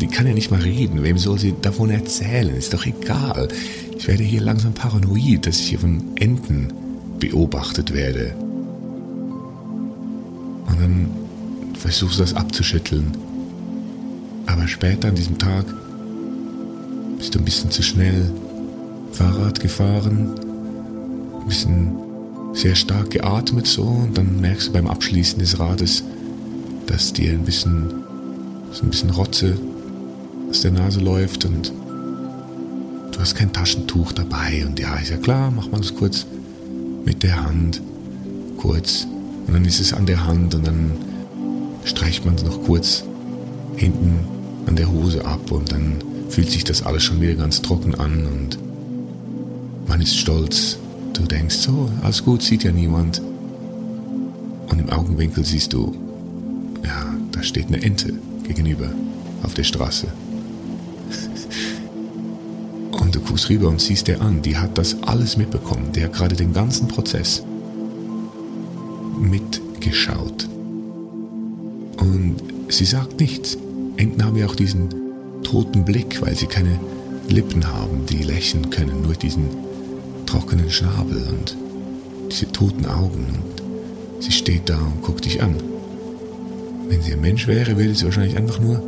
Die 0.00 0.06
kann 0.06 0.26
ja 0.26 0.34
nicht 0.34 0.50
mal 0.50 0.60
reden. 0.60 1.02
Wem 1.02 1.18
soll 1.18 1.38
sie 1.38 1.54
davon 1.60 1.90
erzählen? 1.90 2.54
Ist 2.56 2.72
doch 2.74 2.86
egal. 2.86 3.48
Ich 3.96 4.08
werde 4.08 4.24
hier 4.24 4.40
langsam 4.40 4.72
paranoid, 4.72 5.46
dass 5.46 5.60
ich 5.60 5.68
hier 5.68 5.78
von 5.78 6.02
Enten 6.16 6.72
beobachtet 7.20 7.94
werde. 7.94 8.34
Und 10.66 10.80
dann 10.80 11.08
versuchst 11.78 12.18
du 12.18 12.22
das 12.22 12.34
abzuschütteln. 12.34 13.12
Aber 14.46 14.66
später 14.66 15.08
an 15.08 15.14
diesem 15.14 15.38
Tag 15.38 15.66
bist 17.18 17.34
du 17.34 17.38
ein 17.38 17.44
bisschen 17.44 17.70
zu 17.70 17.82
schnell 17.82 18.30
Fahrrad 19.12 19.60
gefahren, 19.60 20.34
ein 21.40 21.48
bisschen 21.48 21.92
sehr 22.52 22.74
stark 22.74 23.10
geatmet 23.10 23.66
so 23.66 23.82
und 23.82 24.16
dann 24.16 24.40
merkst 24.40 24.68
du 24.68 24.72
beim 24.72 24.86
Abschließen 24.86 25.38
des 25.38 25.58
Rades, 25.58 26.04
dass 26.86 27.12
dir 27.12 27.32
ein 27.32 27.44
bisschen 27.44 27.92
so 28.72 28.84
ein 28.84 28.90
bisschen 28.90 29.10
Rotze 29.10 29.56
aus 30.50 30.62
der 30.62 30.70
Nase 30.70 31.00
läuft 31.00 31.44
und 31.44 31.72
du 33.10 33.20
hast 33.20 33.34
kein 33.34 33.52
Taschentuch 33.52 34.12
dabei 34.12 34.64
und 34.66 34.78
ja, 34.78 34.94
ist 34.96 35.10
ja 35.10 35.16
klar, 35.16 35.50
macht 35.50 35.72
man 35.72 35.80
das 35.80 35.94
kurz 35.94 36.26
mit 37.04 37.22
der 37.22 37.44
Hand, 37.44 37.80
kurz 38.58 39.06
und 39.46 39.54
dann 39.54 39.64
ist 39.64 39.80
es 39.80 39.92
an 39.92 40.06
der 40.06 40.24
Hand 40.26 40.54
und 40.54 40.66
dann 40.66 40.92
streicht 41.84 42.24
man 42.24 42.34
es 42.34 42.44
noch 42.44 42.62
kurz 42.62 43.04
hinten 43.76 44.20
an 44.66 44.76
der 44.76 44.90
Hose 44.90 45.24
ab 45.24 45.50
und 45.50 45.72
dann 45.72 45.96
fühlt 46.28 46.50
sich 46.50 46.64
das 46.64 46.82
alles 46.82 47.02
schon 47.02 47.20
wieder 47.20 47.34
ganz 47.34 47.62
trocken 47.62 47.94
an 47.94 48.26
und 48.26 48.58
man 49.88 50.00
ist 50.00 50.16
stolz. 50.16 50.78
Du 51.22 51.28
denkst 51.28 51.54
so, 51.54 51.88
alles 52.02 52.24
gut, 52.24 52.42
sieht 52.42 52.64
ja 52.64 52.72
niemand. 52.72 53.22
Und 54.68 54.80
im 54.80 54.90
Augenwinkel 54.90 55.44
siehst 55.44 55.72
du, 55.72 55.94
ja, 56.84 57.14
da 57.30 57.44
steht 57.44 57.68
eine 57.68 57.80
Ente 57.80 58.14
gegenüber 58.42 58.90
auf 59.44 59.54
der 59.54 59.62
Straße. 59.62 60.08
Und 62.90 63.14
du 63.14 63.20
guckst 63.20 63.48
rüber 63.50 63.68
und 63.68 63.80
siehst 63.80 64.08
dir 64.08 64.20
an, 64.20 64.42
die 64.42 64.56
hat 64.56 64.78
das 64.78 65.00
alles 65.02 65.36
mitbekommen. 65.36 65.92
Der 65.92 66.04
hat 66.04 66.12
gerade 66.12 66.34
den 66.34 66.52
ganzen 66.52 66.88
Prozess 66.88 67.44
mitgeschaut. 69.20 70.48
Und 71.98 72.36
sie 72.68 72.84
sagt 72.84 73.20
nichts. 73.20 73.56
Enten 73.96 74.24
haben 74.24 74.36
ja 74.36 74.46
auch 74.46 74.56
diesen 74.56 74.88
toten 75.42 75.84
Blick, 75.84 76.20
weil 76.20 76.36
sie 76.36 76.46
keine 76.46 76.78
Lippen 77.28 77.66
haben, 77.66 78.06
die 78.06 78.22
lächeln 78.22 78.70
können, 78.70 79.02
nur 79.02 79.14
diesen 79.14 79.71
trockenen 80.32 80.70
Schnabel 80.70 81.22
und 81.28 81.54
diese 82.30 82.50
toten 82.50 82.86
Augen 82.86 83.26
und 83.34 84.22
sie 84.22 84.32
steht 84.32 84.70
da 84.70 84.78
und 84.78 85.02
guckt 85.02 85.26
dich 85.26 85.42
an. 85.42 85.56
Wenn 86.88 87.02
sie 87.02 87.12
ein 87.12 87.20
Mensch 87.20 87.46
wäre, 87.46 87.76
würde 87.76 87.94
sie 87.94 88.06
wahrscheinlich 88.06 88.38
einfach 88.38 88.58
nur 88.58 88.82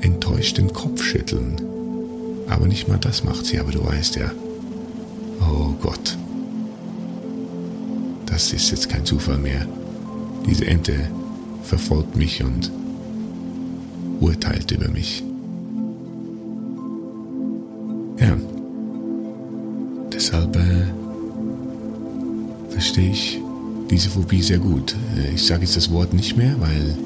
enttäuscht 0.00 0.56
den 0.56 0.72
Kopf 0.72 1.02
schütteln. 1.02 1.56
Aber 2.48 2.66
nicht 2.66 2.88
mal 2.88 2.96
das 2.96 3.22
macht 3.22 3.44
sie, 3.44 3.60
aber 3.60 3.70
du 3.70 3.84
weißt 3.84 4.16
ja, 4.16 4.30
oh 5.42 5.74
Gott, 5.82 6.16
das 8.24 8.54
ist 8.54 8.70
jetzt 8.70 8.88
kein 8.88 9.04
Zufall 9.04 9.38
mehr. 9.38 9.66
Diese 10.46 10.66
Ente 10.66 10.94
verfolgt 11.64 12.16
mich 12.16 12.42
und 12.42 12.72
urteilt 14.20 14.70
über 14.70 14.88
mich. 14.88 15.22
Ja, 18.18 18.38
diese 23.92 24.08
Phobie 24.08 24.42
sehr 24.42 24.58
gut. 24.58 24.96
Äh, 25.16 25.34
ich 25.34 25.44
sage 25.46 25.62
jetzt 25.62 25.76
das 25.76 25.90
Wort 25.90 26.14
nicht 26.14 26.36
mehr, 26.36 26.56
weil 26.58 26.96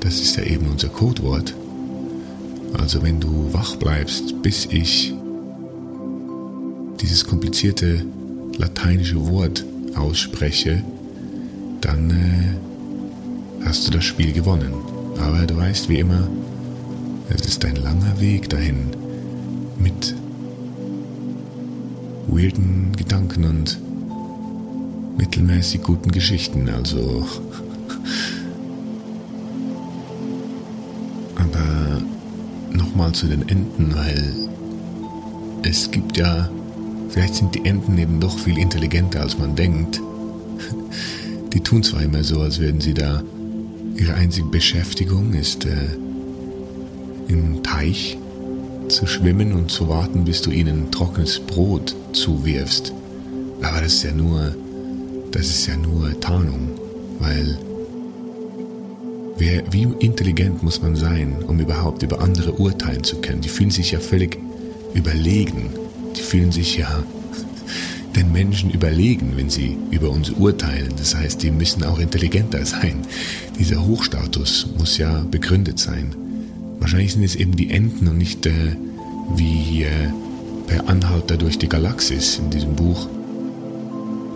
das 0.00 0.20
ist 0.20 0.36
ja 0.36 0.42
eben 0.42 0.66
unser 0.66 0.88
Codewort. 0.88 1.54
Also 2.76 3.02
wenn 3.02 3.20
du 3.20 3.52
wach 3.52 3.76
bleibst, 3.76 4.42
bis 4.42 4.66
ich 4.66 5.14
dieses 7.00 7.24
komplizierte 7.24 8.04
lateinische 8.56 9.24
Wort 9.28 9.64
ausspreche, 9.94 10.82
dann 11.80 12.10
äh, 12.10 13.64
hast 13.64 13.86
du 13.86 13.92
das 13.92 14.04
Spiel 14.04 14.32
gewonnen. 14.32 14.72
Aber 15.20 15.46
du 15.46 15.56
weißt 15.56 15.88
wie 15.88 16.00
immer, 16.00 16.28
es 17.28 17.46
ist 17.46 17.64
ein 17.64 17.76
langer 17.76 18.20
Weg 18.20 18.48
dahin 18.48 18.88
mit 19.78 20.14
weirden 22.26 22.92
Gedanken 22.96 23.44
und 23.44 23.78
mittelmäßig 25.18 25.82
guten 25.82 26.10
Geschichten, 26.10 26.68
also. 26.68 27.26
Aber 31.34 32.02
nochmal 32.72 33.12
zu 33.12 33.26
den 33.26 33.48
Enten, 33.48 33.94
weil 33.94 34.32
es 35.62 35.90
gibt 35.90 36.16
ja, 36.16 36.48
vielleicht 37.10 37.34
sind 37.34 37.54
die 37.54 37.64
Enten 37.64 37.98
eben 37.98 38.20
doch 38.20 38.38
viel 38.38 38.56
intelligenter, 38.56 39.20
als 39.20 39.36
man 39.38 39.54
denkt. 39.54 40.00
Die 41.52 41.60
tun 41.60 41.82
zwar 41.82 42.02
immer 42.02 42.22
so, 42.24 42.40
als 42.40 42.58
würden 42.58 42.80
sie 42.80 42.94
da, 42.94 43.22
ihre 43.96 44.14
einzige 44.14 44.46
Beschäftigung 44.48 45.32
ist 45.34 45.64
äh, 45.64 45.96
im 47.26 47.62
Teich 47.62 48.16
zu 48.88 49.06
schwimmen 49.06 49.52
und 49.52 49.70
zu 49.70 49.88
warten, 49.88 50.24
bis 50.24 50.40
du 50.42 50.50
ihnen 50.50 50.90
trockenes 50.90 51.40
Brot 51.40 51.94
zuwirfst. 52.12 52.92
Aber 53.60 53.80
das 53.80 53.94
ist 53.94 54.04
ja 54.04 54.12
nur, 54.12 54.54
das 55.32 55.46
ist 55.46 55.66
ja 55.66 55.76
nur 55.76 56.18
Tarnung, 56.20 56.70
weil 57.18 57.58
wer, 59.36 59.62
wie 59.72 59.88
intelligent 60.00 60.62
muss 60.62 60.82
man 60.82 60.96
sein, 60.96 61.42
um 61.46 61.60
überhaupt 61.60 62.02
über 62.02 62.20
andere 62.20 62.52
urteilen 62.52 63.04
zu 63.04 63.20
können? 63.20 63.40
Die 63.40 63.48
fühlen 63.48 63.70
sich 63.70 63.90
ja 63.92 64.00
völlig 64.00 64.38
überlegen. 64.94 65.70
Die 66.16 66.22
fühlen 66.22 66.52
sich 66.52 66.76
ja 66.76 67.02
den 68.16 68.32
Menschen 68.32 68.70
überlegen, 68.70 69.32
wenn 69.36 69.50
sie 69.50 69.76
über 69.90 70.10
uns 70.10 70.30
urteilen. 70.30 70.94
Das 70.96 71.14
heißt, 71.14 71.42
die 71.42 71.50
müssen 71.50 71.84
auch 71.84 71.98
intelligenter 71.98 72.64
sein. 72.64 73.02
Dieser 73.58 73.84
Hochstatus 73.84 74.68
muss 74.76 74.98
ja 74.98 75.24
begründet 75.30 75.78
sein. 75.78 76.14
Wahrscheinlich 76.80 77.12
sind 77.12 77.24
es 77.24 77.36
eben 77.36 77.56
die 77.56 77.70
Enten 77.70 78.08
und 78.08 78.18
nicht 78.18 78.46
äh, 78.46 78.76
wie 79.34 79.82
äh, 79.82 79.88
per 80.66 80.88
Anhalter 80.88 81.36
durch 81.36 81.58
die 81.58 81.68
Galaxis 81.68 82.38
in 82.38 82.50
diesem 82.50 82.74
Buch. 82.74 83.08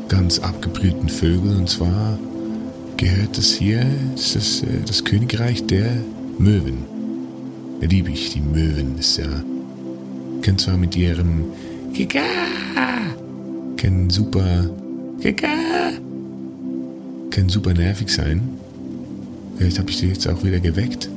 ganz 0.07 0.39
abgebrühten 0.39 1.09
Vögel. 1.09 1.55
Und 1.55 1.69
zwar 1.69 2.17
gehört 2.99 3.37
das 3.37 3.53
hier, 3.53 3.85
das 4.13 4.35
ist 4.35 4.61
das, 4.61 4.69
äh, 4.69 4.81
das 4.85 5.05
Königreich 5.05 5.65
der 5.65 5.89
Möwen. 6.37 6.79
Da 7.79 7.87
liebe 7.87 8.11
ich 8.11 8.33
die 8.33 8.41
Möwen. 8.41 8.97
Ist 8.99 9.17
ja, 9.17 9.41
können 10.41 10.57
zwar 10.57 10.77
mit 10.77 10.97
ihrem 10.97 11.45
Kika, 11.93 12.19
können 13.77 14.09
super, 14.09 14.69
Kika, 15.21 15.47
können 17.31 17.47
super 17.47 17.73
nervig 17.73 18.09
sein. 18.09 18.41
Vielleicht 19.57 19.79
habe 19.79 19.89
ich 19.89 19.97
sie 19.97 20.07
jetzt 20.07 20.27
auch 20.27 20.43
wieder 20.43 20.59
geweckt. 20.59 21.09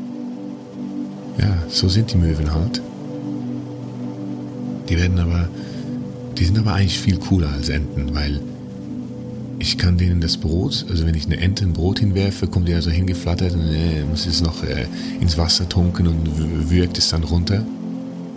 Ja, 1.39 1.65
so 1.69 1.89
sind 1.89 2.13
die 2.13 2.17
Möwen 2.17 2.55
halt. 2.55 2.81
Die 4.89 4.97
werden 4.97 5.19
aber, 5.19 5.49
die 6.39 6.45
sind 6.45 6.59
aber 6.59 6.75
eigentlich 6.75 6.99
viel 6.99 7.17
cooler 7.17 7.51
als 7.51 7.69
Enten, 7.71 8.15
weil 8.15 8.41
ich 9.63 9.79
kann 9.79 9.97
denen 9.97 10.21
das 10.21 10.39
Brot, 10.39 10.85
also 10.91 11.07
wenn 11.07 11.15
ich 11.15 11.27
eine 11.27 11.37
Ente 11.37 11.65
ein 11.65 11.73
Brot 11.73 12.01
hinwerfe, 12.01 12.49
kommt 12.49 12.67
die 12.67 12.75
also 12.75 12.91
hingeflattert 12.91 13.55
und 13.55 13.69
äh, 13.69 14.05
muss 14.05 14.27
es 14.27 14.43
noch 14.43 14.65
äh, 14.65 14.87
ins 15.21 15.39
Wasser 15.39 15.69
tunken 15.69 16.09
und 16.09 16.69
würgt 16.69 16.99
es 16.99 17.11
dann 17.11 17.23
runter. 17.23 17.65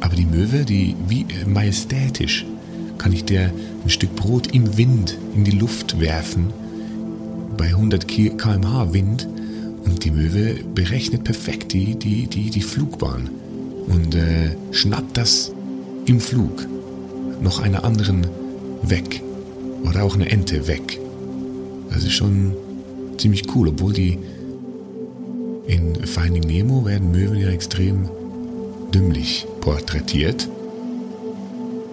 Aber 0.02 0.16
die 0.16 0.26
Möwe, 0.26 0.66
die 0.66 0.96
wie 1.08 1.22
äh, 1.22 1.46
majestätisch, 1.48 2.46
kann 3.00 3.12
ich 3.12 3.26
der 3.26 3.52
ein 3.84 3.90
Stück 3.90 4.16
Brot 4.16 4.54
im 4.54 4.78
Wind 4.78 5.18
in 5.36 5.44
die 5.44 5.58
Luft 5.58 6.00
werfen, 6.00 6.54
bei 7.58 7.70
100 7.70 8.08
km/h 8.08 8.94
Wind 8.94 9.28
und 9.84 10.06
die 10.06 10.12
Möwe 10.12 10.60
berechnet 10.76 11.24
perfekt 11.24 11.74
die, 11.74 11.96
die, 11.96 12.28
die, 12.28 12.52
die 12.52 12.62
Flugbahn 12.62 13.32
und 13.88 14.14
äh, 14.14 14.56
schnappt 14.72 15.18
das 15.18 15.52
im 16.06 16.20
Flug 16.20 16.68
noch 17.42 17.60
einer 17.60 17.84
anderen 17.84 18.28
weg 18.84 19.24
oder 19.84 20.04
auch 20.04 20.14
eine 20.14 20.30
Ente 20.30 20.68
weg. 20.68 21.00
Das 21.90 22.04
ist 22.04 22.14
schon 22.14 22.54
ziemlich 23.18 23.44
cool, 23.56 23.70
obwohl 23.70 23.94
die 23.94 24.18
in 25.68 25.96
Finding 26.06 26.44
Nemo 26.44 26.86
werden 26.86 27.12
Möwen 27.12 27.40
ja 27.40 27.50
extrem 27.50 28.10
dümmlich 28.94 29.46
porträtiert. 29.62 30.48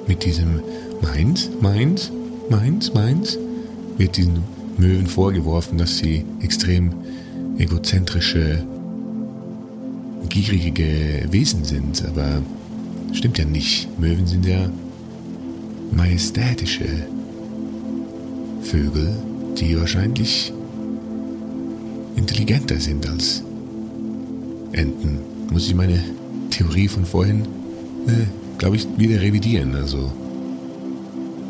Mit 0.07 0.25
diesem 0.25 0.63
meins, 1.01 1.49
meins, 1.61 2.11
meins, 2.51 2.93
meins 2.93 3.39
wird 3.97 4.17
diesen 4.17 4.43
Möwen 4.77 5.07
vorgeworfen, 5.07 5.79
dass 5.79 5.99
sie 5.99 6.25
extrem 6.43 6.93
egozentrische, 7.59 8.65
gierige 10.29 11.27
Wesen 11.31 11.65
sind. 11.65 12.05
Aber 12.07 12.43
stimmt 13.13 13.39
ja 13.39 13.45
nicht. 13.45 13.89
Möwen 13.99 14.27
sind 14.27 14.47
ja 14.47 14.71
majestätische 15.93 17.07
Vögel, 18.63 19.15
die 19.59 19.79
wahrscheinlich 19.79 20.53
intelligenter 22.17 22.79
sind 22.79 23.09
als 23.09 23.43
Enten. 24.73 25.19
Muss 25.51 25.67
ich 25.67 25.75
meine 25.75 26.03
Theorie 26.51 26.89
von 26.89 27.05
vorhin, 27.05 27.43
äh, 28.07 28.27
glaube 28.59 28.77
ich, 28.77 28.87
wieder 28.97 29.21
revidieren. 29.21 29.75
Also, 29.75 30.11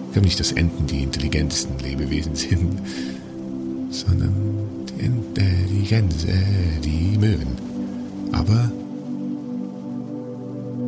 ich 0.06 0.12
glaube 0.12 0.26
nicht, 0.26 0.40
dass 0.40 0.52
Enten 0.52 0.86
die 0.86 1.02
intelligentesten 1.02 1.78
Lebewesen 1.78 2.34
sind, 2.34 2.80
sondern 3.90 4.32
die, 4.88 5.04
Ent, 5.04 5.38
äh, 5.38 5.42
die 5.70 5.86
Gänse, 5.86 6.28
die 6.84 7.18
Möwen. 7.18 7.48
Aber 8.32 8.70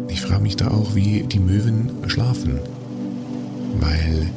ich 0.09 0.21
frage 0.21 0.43
mich 0.43 0.57
da 0.57 0.71
auch, 0.71 0.95
wie 0.95 1.23
die 1.23 1.41
Möwen 1.41 1.91
schlafen. 2.07 2.59
Weil 3.81 4.31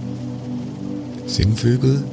Singvögel 1.28 2.04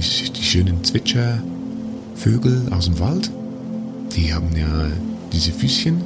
die, 0.00 0.30
die 0.30 0.42
schönen 0.42 0.82
Zwitschervögel 0.84 2.68
aus 2.70 2.86
dem 2.86 2.98
Wald, 2.98 3.30
die 4.16 4.32
haben 4.32 4.50
ja 4.56 4.88
diese 5.32 5.52
Füßchen, 5.52 6.00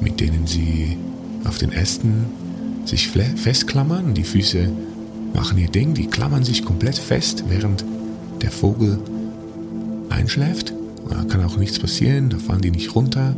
mit 0.00 0.20
denen 0.20 0.46
sie 0.46 0.96
auf 1.44 1.58
den 1.58 1.72
Ästen 1.72 2.26
sich 2.84 3.08
festklammern. 3.08 4.14
Die 4.14 4.24
Füße 4.24 4.70
machen 5.34 5.58
ihr 5.58 5.68
Ding, 5.68 5.94
die 5.94 6.06
klammern 6.06 6.44
sich 6.44 6.64
komplett 6.64 6.98
fest, 6.98 7.44
während 7.48 7.84
der 8.42 8.50
Vogel 8.50 8.98
einschläft. 10.08 10.72
Da 11.08 11.24
kann 11.24 11.44
auch 11.44 11.56
nichts 11.56 11.78
passieren, 11.78 12.30
da 12.30 12.38
fallen 12.38 12.62
die 12.62 12.70
nicht 12.70 12.94
runter. 12.94 13.34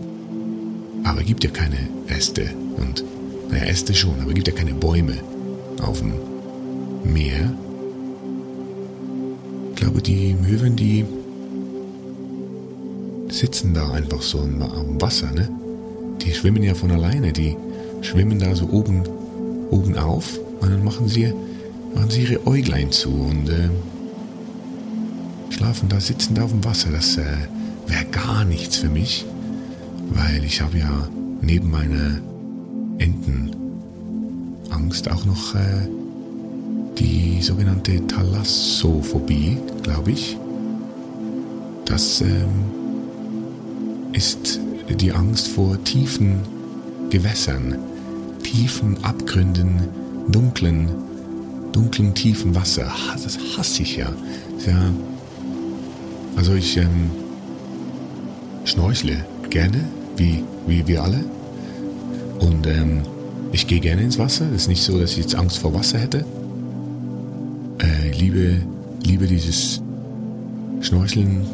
Aber 1.05 1.21
es 1.21 1.27
gibt 1.27 1.43
ja 1.43 1.51
keine 1.51 1.89
Äste. 2.07 2.51
Und, 2.77 3.03
naja, 3.51 3.65
Äste 3.65 3.95
schon, 3.95 4.21
aber 4.21 4.29
es 4.29 4.35
gibt 4.35 4.49
ja 4.49 4.55
keine 4.55 4.75
Bäume 4.75 5.15
auf 5.81 5.99
dem 5.99 6.13
Meer 7.05 7.53
glaube, 9.83 10.01
die 10.01 10.35
Möwen, 10.35 10.77
die 10.77 11.05
sitzen 13.29 13.75
da 13.75 13.91
einfach 13.91 14.23
so 14.23 14.39
am 14.39 15.01
Wasser, 15.01 15.33
ne? 15.33 15.49
Die 16.21 16.33
schwimmen 16.33 16.63
ja 16.63 16.73
von 16.75 16.93
alleine, 16.93 17.33
die 17.33 17.57
schwimmen 18.01 18.39
da 18.39 18.55
so 18.55 18.69
oben, 18.69 19.03
oben 19.71 19.99
auf 19.99 20.39
und 20.61 20.71
dann 20.71 20.85
machen 20.85 21.09
sie, 21.09 21.33
machen 21.97 22.11
sie 22.11 22.23
ihre 22.23 22.47
Äuglein 22.47 22.93
zu 22.93 23.09
und 23.09 23.49
äh, 23.49 23.71
schlafen 25.51 25.89
da, 25.89 25.99
sitzen 25.99 26.37
da 26.37 26.45
auf 26.45 26.53
dem 26.53 26.65
Wasser. 26.65 26.93
Das 26.93 27.17
äh, 27.17 27.25
wäre 27.89 28.05
gar 28.13 28.45
nichts 28.45 28.77
für 28.77 28.89
mich, 28.89 29.27
weil 30.11 30.45
ich 30.45 30.61
habe 30.61 30.79
ja 30.79 31.09
neben 31.41 31.73
meiner 31.73 32.21
Entenangst 32.99 33.51
auch 35.11 35.25
noch 35.25 35.57
äh, 35.57 35.89
die 36.99 37.41
sogenannte 37.43 38.07
Thalassophobie, 38.07 39.59
glaube 39.83 40.13
ich. 40.13 40.37
Das 41.85 42.21
ähm, 42.21 42.71
ist 44.13 44.61
die 44.89 45.13
Angst 45.13 45.49
vor 45.49 45.83
tiefen 45.85 46.41
Gewässern, 47.11 47.77
tiefen 48.43 49.03
Abgründen, 49.05 49.81
dunklen, 50.29 50.89
dunklen, 51.73 52.15
tiefen 52.15 52.55
Wasser. 52.55 52.91
Das 53.23 53.39
hasse 53.57 53.83
ich 53.83 53.97
ja. 53.97 54.13
ja 54.67 54.91
also 56.37 56.55
ich 56.55 56.77
ähm, 56.77 57.11
schnorchle 58.65 59.25
gerne, 59.51 59.85
wie, 60.17 60.45
wie 60.67 60.87
wir 60.87 61.03
alle. 61.03 61.25
Und 62.39 62.67
ähm, 62.67 63.03
ich 63.53 63.67
gehe 63.67 63.81
gerne 63.81 64.03
ins 64.03 64.19
Wasser. 64.19 64.47
Es 64.55 64.63
ist 64.63 64.69
nicht 64.69 64.83
so, 64.83 64.99
dass 64.99 65.13
ich 65.13 65.19
jetzt 65.19 65.35
Angst 65.35 65.59
vor 65.59 65.75
Wasser 65.75 65.99
hätte 65.99 66.25
liebe, 68.13 68.63
liebe 69.05 69.27
dieses 69.27 69.81
Schnorcheln, 70.81 71.47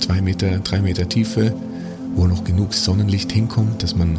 zwei 0.00 0.20
Meter, 0.20 0.58
drei 0.58 0.80
Meter 0.80 1.08
Tiefe, 1.08 1.54
wo 2.14 2.26
noch 2.26 2.44
genug 2.44 2.74
Sonnenlicht 2.74 3.32
hinkommt, 3.32 3.82
dass 3.82 3.94
man 3.94 4.18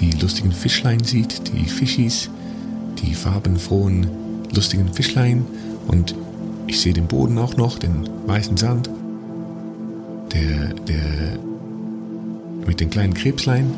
die 0.00 0.12
lustigen 0.12 0.52
Fischlein 0.52 1.04
sieht, 1.04 1.52
die 1.52 1.64
Fischis, 1.64 2.30
die 3.02 3.14
farbenfrohen, 3.14 4.06
lustigen 4.54 4.92
Fischlein 4.92 5.44
und 5.88 6.14
ich 6.66 6.80
sehe 6.80 6.92
den 6.92 7.06
Boden 7.06 7.38
auch 7.38 7.56
noch, 7.56 7.78
den 7.78 8.08
weißen 8.26 8.56
Sand. 8.56 8.88
Der, 10.32 10.72
der 10.86 11.38
mit 12.66 12.80
den 12.80 12.90
kleinen 12.90 13.14
Krebslein 13.14 13.72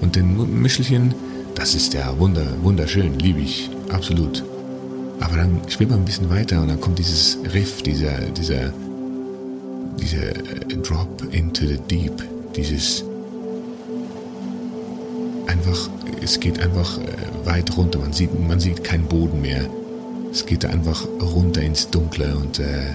und 0.00 0.16
den 0.16 0.62
Mischelchen, 0.62 1.14
das 1.54 1.74
ist 1.74 1.92
ja 1.92 2.18
wunder, 2.18 2.46
wunderschön, 2.62 3.18
liebe 3.18 3.40
ich, 3.40 3.68
absolut. 3.90 4.42
Aber 5.20 5.36
dann 5.36 5.60
schwimmt 5.68 5.90
man 5.90 6.00
ein 6.00 6.04
bisschen 6.04 6.30
weiter 6.30 6.60
und 6.62 6.68
dann 6.68 6.80
kommt 6.80 6.98
dieses 6.98 7.38
Riff, 7.52 7.82
dieser, 7.82 8.18
dieser, 8.30 8.72
dieser 10.00 10.32
Drop 10.82 11.22
into 11.32 11.66
the 11.66 11.78
Deep, 11.88 12.22
dieses 12.54 13.04
einfach, 15.46 15.88
es 16.22 16.38
geht 16.38 16.60
einfach 16.60 16.98
äh, 16.98 17.46
weit 17.46 17.76
runter, 17.76 17.98
man 17.98 18.12
sieht, 18.12 18.30
man 18.48 18.60
sieht 18.60 18.84
keinen 18.84 19.06
Boden 19.06 19.40
mehr. 19.40 19.66
Es 20.30 20.44
geht 20.44 20.64
einfach 20.64 21.06
runter 21.20 21.62
ins 21.62 21.88
Dunkle 21.88 22.36
und 22.36 22.58
äh, 22.58 22.94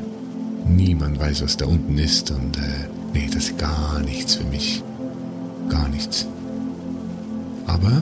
niemand 0.68 1.20
weiß, 1.20 1.44
was 1.44 1.58
da 1.58 1.66
unten 1.66 1.98
ist 1.98 2.32
und 2.32 2.58
äh, 2.58 2.88
nee, 3.14 3.28
das 3.34 3.46
ist 3.46 3.58
gar 3.58 4.00
nichts 4.02 4.36
für 4.36 4.46
mich. 4.46 4.84
Gar 5.70 5.90
nichts. 5.90 6.28
Aber 7.66 8.02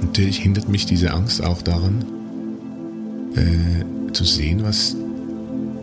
natürlich 0.00 0.38
hindert 0.38 0.68
mich 0.68 0.86
diese 0.86 1.12
Angst 1.12 1.42
auch 1.42 1.62
daran, 1.62 2.04
äh, 3.36 4.12
zu 4.12 4.24
sehen, 4.24 4.62
was, 4.62 4.96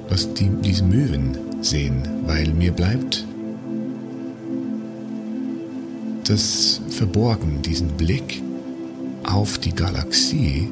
was 0.10 0.34
die, 0.34 0.50
diese 0.62 0.84
Möwen 0.84 1.38
sehen, 1.62 2.04
weil 2.26 2.54
mir 2.54 2.72
bleibt 2.72 3.26
das 6.26 6.82
verborgen, 6.90 7.62
diesen 7.62 7.90
Blick 7.90 8.42
auf 9.24 9.58
die 9.58 9.74
Galaxie 9.74 10.70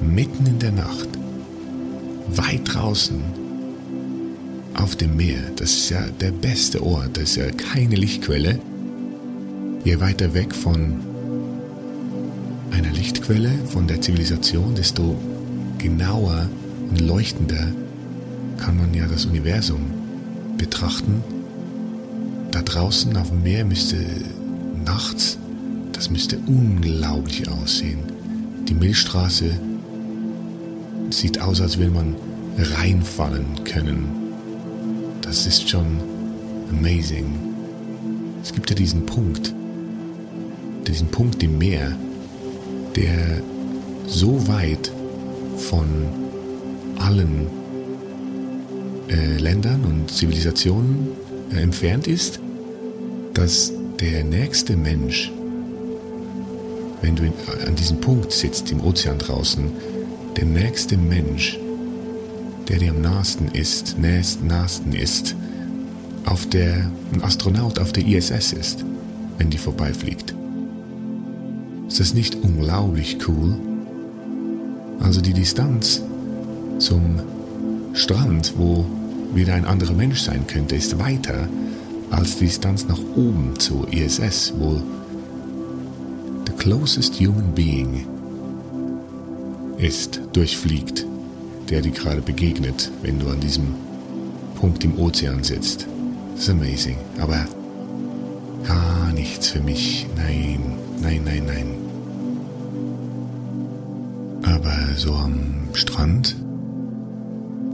mitten 0.00 0.46
in 0.46 0.58
der 0.58 0.72
Nacht, 0.72 1.08
weit 2.28 2.62
draußen 2.64 3.20
auf 4.74 4.96
dem 4.96 5.16
Meer. 5.16 5.40
Das 5.56 5.72
ist 5.72 5.90
ja 5.90 6.02
der 6.20 6.32
beste 6.32 6.82
Ort, 6.82 7.16
das 7.16 7.24
ist 7.24 7.36
ja 7.36 7.50
keine 7.50 7.94
Lichtquelle. 7.94 8.58
Je 9.84 10.00
weiter 10.00 10.32
weg 10.34 10.54
von 10.54 11.00
einer 12.70 12.90
Lichtquelle, 12.92 13.50
von 13.66 13.86
der 13.86 14.00
Zivilisation, 14.00 14.74
desto 14.74 15.16
genauer 15.82 16.48
und 16.90 17.00
leuchtender 17.00 17.66
kann 18.58 18.78
man 18.78 18.94
ja 18.94 19.06
das 19.08 19.26
Universum 19.26 19.80
betrachten. 20.56 21.22
Da 22.52 22.62
draußen 22.62 23.16
auf 23.16 23.30
dem 23.30 23.42
Meer 23.42 23.64
müsste 23.64 23.96
nachts, 24.84 25.38
das 25.92 26.10
müsste 26.10 26.38
unglaublich 26.46 27.48
aussehen. 27.48 27.98
Die 28.68 28.74
Milchstraße 28.74 29.50
sieht 31.10 31.40
aus, 31.40 31.60
als 31.60 31.78
würde 31.78 31.92
man 31.92 32.14
reinfallen 32.58 33.64
können. 33.64 34.04
Das 35.20 35.46
ist 35.46 35.68
schon 35.68 35.98
amazing. 36.70 37.26
Es 38.42 38.52
gibt 38.52 38.70
ja 38.70 38.76
diesen 38.76 39.04
Punkt, 39.06 39.52
diesen 40.86 41.08
Punkt 41.08 41.42
im 41.42 41.58
Meer, 41.58 41.96
der 42.94 43.42
so 44.06 44.46
weit 44.46 44.92
von 45.62 45.86
allen 46.98 47.46
äh, 49.08 49.38
Ländern 49.38 49.84
und 49.84 50.10
Zivilisationen 50.10 51.08
äh, 51.52 51.60
entfernt 51.60 52.06
ist, 52.06 52.40
dass 53.34 53.72
der 54.00 54.24
nächste 54.24 54.76
Mensch, 54.76 55.30
wenn 57.00 57.16
du 57.16 57.24
in, 57.24 57.32
an 57.66 57.74
diesem 57.76 58.00
Punkt 58.00 58.32
sitzt 58.32 58.70
im 58.70 58.80
Ozean 58.80 59.18
draußen, 59.18 59.70
der 60.36 60.44
nächste 60.44 60.96
Mensch, 60.96 61.58
der 62.68 62.78
dir 62.78 62.90
am 62.90 63.00
nahesten 63.00 63.48
ist, 63.48 63.98
nächst, 63.98 64.42
nahesten 64.42 64.92
ist, 64.92 65.36
auf 66.24 66.48
der, 66.48 66.90
ein 67.12 67.22
Astronaut 67.22 67.78
auf 67.78 67.92
der 67.92 68.06
ISS 68.06 68.52
ist, 68.52 68.84
wenn 69.38 69.50
die 69.50 69.58
vorbeifliegt. 69.58 70.34
Ist 71.88 72.00
das 72.00 72.14
nicht 72.14 72.36
unglaublich 72.36 73.18
cool? 73.28 73.56
Also 75.02 75.20
die 75.20 75.32
Distanz 75.32 76.00
zum 76.78 77.20
Strand, 77.92 78.54
wo 78.56 78.86
wieder 79.34 79.54
ein 79.54 79.64
anderer 79.64 79.94
Mensch 79.94 80.20
sein 80.20 80.46
könnte, 80.46 80.76
ist 80.76 80.98
weiter 80.98 81.48
als 82.10 82.36
die 82.36 82.44
Distanz 82.44 82.86
nach 82.86 82.98
oben 83.16 83.58
zur 83.58 83.90
ISS, 83.92 84.52
wo 84.58 84.80
the 86.46 86.52
closest 86.58 87.18
human 87.18 87.52
being 87.54 88.06
ist, 89.78 90.20
durchfliegt, 90.32 91.06
der 91.68 91.80
dir 91.80 91.92
gerade 91.92 92.20
begegnet, 92.20 92.90
wenn 93.02 93.18
du 93.18 93.28
an 93.28 93.40
diesem 93.40 93.74
Punkt 94.60 94.84
im 94.84 94.98
Ozean 94.98 95.42
sitzt. 95.42 95.86
Das 96.34 96.44
ist 96.44 96.50
amazing. 96.50 96.98
Aber 97.18 97.44
gar 98.64 99.12
nichts 99.12 99.48
für 99.48 99.60
mich. 99.60 100.06
Nein, 100.16 100.60
nein, 101.02 101.22
nein, 101.24 101.42
nein. 101.46 101.81
So 105.02 105.14
am 105.14 105.68
Strand, 105.72 106.36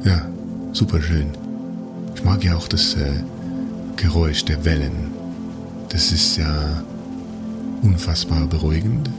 ja, 0.02 0.26
super 0.72 1.02
schön. 1.02 1.26
Ich 2.14 2.24
mag 2.24 2.42
ja 2.42 2.56
auch 2.56 2.68
das 2.68 2.94
äh, 2.94 3.22
Geräusch 3.96 4.46
der 4.46 4.64
Wellen. 4.64 5.12
Das 5.90 6.10
ist 6.10 6.38
ja 6.38 6.82
unfassbar 7.82 8.46
beruhigend. 8.46 9.10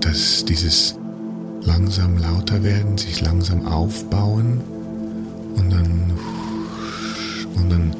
Dass 0.00 0.44
dieses 0.44 0.96
langsam 1.62 2.18
lauter 2.18 2.64
werden, 2.64 2.98
sich 2.98 3.20
langsam 3.20 3.68
aufbauen 3.68 4.60
und 5.54 5.72
dann 5.72 6.12
und 7.54 7.70
dann 7.70 7.94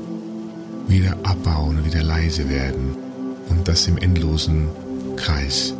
wieder 0.88 1.12
abbauen 1.22 1.78
und 1.78 1.84
wieder 1.84 2.02
leise 2.02 2.48
werden 2.50 2.96
und 3.50 3.68
das 3.68 3.86
im 3.86 3.98
endlosen 3.98 4.66
Kreis. 5.14 5.74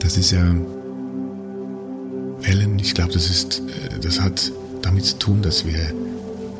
Das 0.00 0.18
ist 0.18 0.32
ja 0.32 0.42
Wellen, 2.42 2.78
ich 2.78 2.94
glaube, 2.94 3.12
das 3.12 3.30
ist 3.30 3.60
äh, 3.60 3.98
das 4.00 4.20
hat 4.20 4.52
damit 4.82 5.04
zu 5.04 5.18
tun, 5.18 5.42
dass 5.42 5.64
wir 5.64 5.92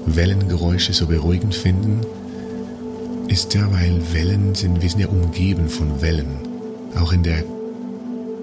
Wellengeräusche 0.06 0.92
so 0.92 1.06
beruhigend 1.06 1.54
finden, 1.54 2.00
ist 3.28 3.54
ja, 3.54 3.70
weil 3.72 4.00
Wellen 4.12 4.54
sind, 4.54 4.82
wir 4.82 4.90
sind 4.90 5.00
ja 5.00 5.08
umgeben 5.08 5.68
von 5.68 6.00
Wellen. 6.02 6.36
Auch 7.00 7.12
in 7.12 7.22
der 7.22 7.42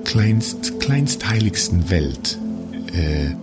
kleinst, 0.04 0.80
kleinstheiligsten 0.80 1.90
Welt 1.90 2.38
äh, 2.94 3.34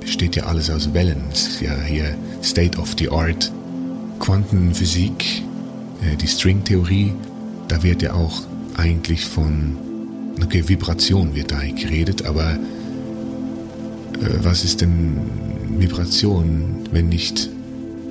besteht 0.00 0.36
ja 0.36 0.44
alles 0.44 0.70
aus 0.70 0.92
Wellen. 0.92 1.22
Es 1.32 1.48
ist 1.48 1.60
ja 1.60 1.74
hier 1.82 2.14
State 2.42 2.78
of 2.78 2.94
the 2.98 3.08
Art. 3.08 3.52
Quantenphysik, 4.20 5.42
äh, 6.02 6.16
die 6.16 6.26
Stringtheorie, 6.26 7.12
da 7.68 7.82
wird 7.82 8.02
ja 8.02 8.14
auch 8.14 8.42
eigentlich 8.76 9.24
von, 9.24 9.76
okay, 10.42 10.68
Vibration 10.68 11.34
wird 11.34 11.50
da 11.50 11.60
geredet, 11.60 12.26
aber 12.26 12.58
was 14.42 14.64
ist 14.64 14.80
denn 14.80 15.16
Vibration 15.78 16.78
wenn 16.92 17.08
nicht 17.08 17.48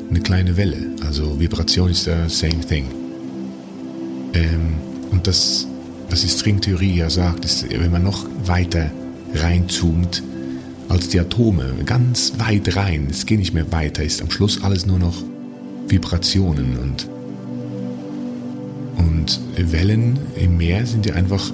eine 0.10 0.20
kleine 0.22 0.58
Welle. 0.58 0.78
Also 1.06 1.40
Vibration 1.40 1.90
ist 1.92 2.08
der 2.08 2.30
same 2.30 2.62
thing. 2.62 2.86
Ähm, 4.34 4.76
und 5.12 5.28
das, 5.28 5.68
was 6.10 6.22
die 6.22 6.30
Stringtheorie 6.30 6.96
ja 6.96 7.10
sagt, 7.10 7.46
ist, 7.46 7.70
wenn 7.70 7.92
man 7.92 8.04
noch 8.04 8.26
weiter 8.46 8.92
reinzoomt 9.34 10.24
als 10.90 11.10
die 11.10 11.20
Atome, 11.20 11.74
ganz 11.86 12.34
weit 12.38 12.76
rein, 12.76 13.08
es 13.10 13.26
geht 13.26 13.40
nicht 13.40 13.54
mehr 13.54 13.70
weiter, 13.72 14.04
ist 14.04 14.22
am 14.22 14.32
Schluss 14.32 14.64
alles 14.64 14.86
nur 14.86 15.00
noch 15.00 15.16
Vibrationen 15.88 16.78
und 16.78 17.10
und 18.98 19.40
Wellen 19.58 20.18
im 20.36 20.58
Meer 20.58 20.86
sind 20.86 21.06
ja 21.06 21.14
einfach 21.14 21.52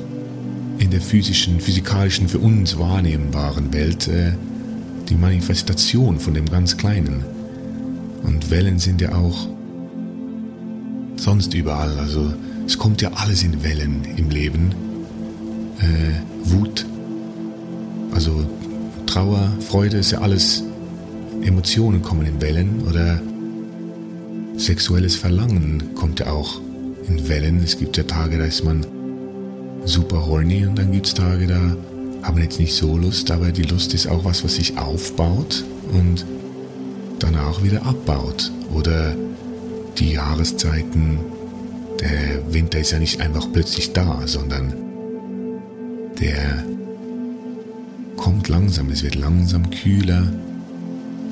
in 0.84 0.92
der 0.92 1.00
physischen, 1.00 1.62
physikalischen, 1.62 2.28
für 2.28 2.40
uns 2.40 2.78
wahrnehmbaren 2.78 3.72
Welt 3.72 4.10
äh, 4.10 4.34
die 5.08 5.16
Manifestation 5.16 6.20
von 6.20 6.34
dem 6.34 6.46
ganz 6.50 6.76
Kleinen. 6.76 7.24
Und 8.24 8.52
Wellen 8.52 8.80
sind 8.80 9.00
ja 9.00 9.16
auch 9.16 9.48
sonst 11.16 11.54
überall. 11.54 11.98
Also 12.00 12.34
es 12.68 12.78
kommt 12.78 13.02
ja 13.02 13.12
alles 13.14 13.44
in 13.44 13.64
Wellen 13.64 14.04
im 14.18 14.30
Leben. 14.30 14.76
Äh, 15.80 16.50
Wut, 16.50 16.86
also 18.12 18.46
Trauer, 19.06 19.54
Freude 19.62 19.98
ist 19.98 20.12
ja 20.12 20.20
alles. 20.20 20.64
Emotionen 21.44 22.02
kommen 22.02 22.26
in 22.26 22.42
Wellen 22.42 22.82
oder 22.90 23.22
sexuelles 24.58 25.16
Verlangen 25.16 25.96
kommt 25.96 26.20
ja 26.20 26.28
auch 26.32 26.60
in 27.08 27.28
Wellen. 27.30 27.62
Es 27.64 27.78
gibt 27.78 27.96
ja 27.96 28.04
Tage, 28.04 28.38
da 28.38 28.46
ist 28.46 28.64
man 28.64 28.86
super 29.86 30.26
horny 30.26 30.66
und 30.66 30.78
dann 30.78 30.92
gibt 30.92 31.08
es 31.08 31.14
Tage, 31.14 31.48
da 31.48 31.76
haben 32.24 32.42
jetzt 32.42 32.60
nicht 32.60 32.74
so 32.74 32.98
Lust, 32.98 33.32
aber 33.32 33.52
die 33.52 33.64
Lust 33.64 33.94
ist 33.94 34.08
auch 34.08 34.24
was, 34.24 34.44
was 34.44 34.56
sich 34.56 34.78
aufbaut 34.78 35.64
und 35.92 36.26
danach 37.20 37.64
wieder 37.64 37.86
abbaut. 37.86 38.52
Oder 38.74 39.16
die 39.98 40.14
Jahreszeiten, 40.14 41.20
der 42.00 42.54
Winter 42.54 42.80
ist 42.80 42.92
ja 42.92 43.00
nicht 43.00 43.20
einfach 43.22 43.48
plötzlich 43.52 43.94
da, 43.94 44.22
sondern 44.26 44.74
der 46.20 46.64
kommt 48.16 48.48
langsam, 48.48 48.90
es 48.90 49.04
wird 49.04 49.16
langsam 49.16 49.70
kühler, 49.70 50.32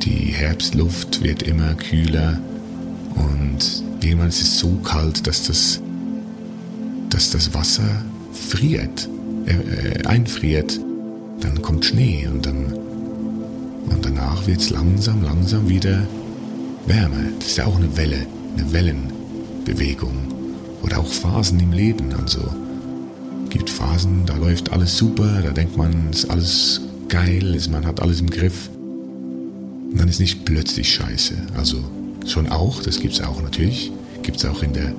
die 0.04 0.34
Herbstluft 0.34 1.24
wird 1.24 1.44
immer 1.44 1.74
kühler 1.76 2.40
und 3.16 3.84
irgendwann 4.02 4.30
ist 4.30 4.42
es 4.42 4.60
so 4.60 4.76
kalt, 4.84 5.26
dass 5.26 5.48
das, 5.48 5.82
dass 7.10 7.32
das 7.32 7.54
Wasser 7.54 8.04
friert, 8.32 9.10
äh, 9.46 9.52
äh 9.52 10.06
einfriert. 10.06 10.80
Dann 11.41 11.62
kommt 11.62 11.86
Schnee 11.86 12.28
und 12.32 12.46
dann 12.46 12.74
und 13.89 14.06
danach 14.06 14.48
wird 14.48 14.62
es 14.62 14.70
langsam, 14.70 15.24
langsam 15.24 15.67
wieder 15.67 16.08
wärmer. 16.86 17.24
Das 17.39 17.50
ist 17.50 17.58
ja 17.58 17.65
auch 17.65 17.76
eine 17.76 17.96
Welle, 17.98 18.26
eine 18.58 18.74
Wellenbewegung. 18.74 20.13
Oder 20.84 21.00
auch 21.00 21.08
Phasen 21.08 21.60
im 21.60 21.72
Leben. 21.72 22.13
Also 22.13 22.41
gibt 23.50 23.70
Phasen, 23.70 24.26
da 24.26 24.36
läuft 24.36 24.72
alles 24.72 24.98
super, 24.98 25.41
da 25.44 25.52
denkt 25.52 25.78
man, 25.78 26.10
ist 26.12 26.30
alles 26.30 26.82
geil, 27.10 27.54
ist, 27.54 27.70
man 27.70 27.86
hat 27.86 28.02
alles 28.02 28.22
im 28.22 28.30
Griff. 28.30 28.70
Und 29.91 30.00
dann 30.00 30.08
ist 30.08 30.20
nicht 30.20 30.46
plötzlich 30.46 30.94
scheiße. 30.94 31.36
Also 31.58 31.78
schon 32.26 32.48
auch, 32.48 32.82
das 32.82 33.00
gibt 33.00 33.13
es 33.13 33.22
auch 33.22 33.41
natürlich. 33.41 33.91
Gibt 34.24 34.38
es 34.38 34.46
auch 34.46 34.63
in 34.63 34.74
der 34.74 34.94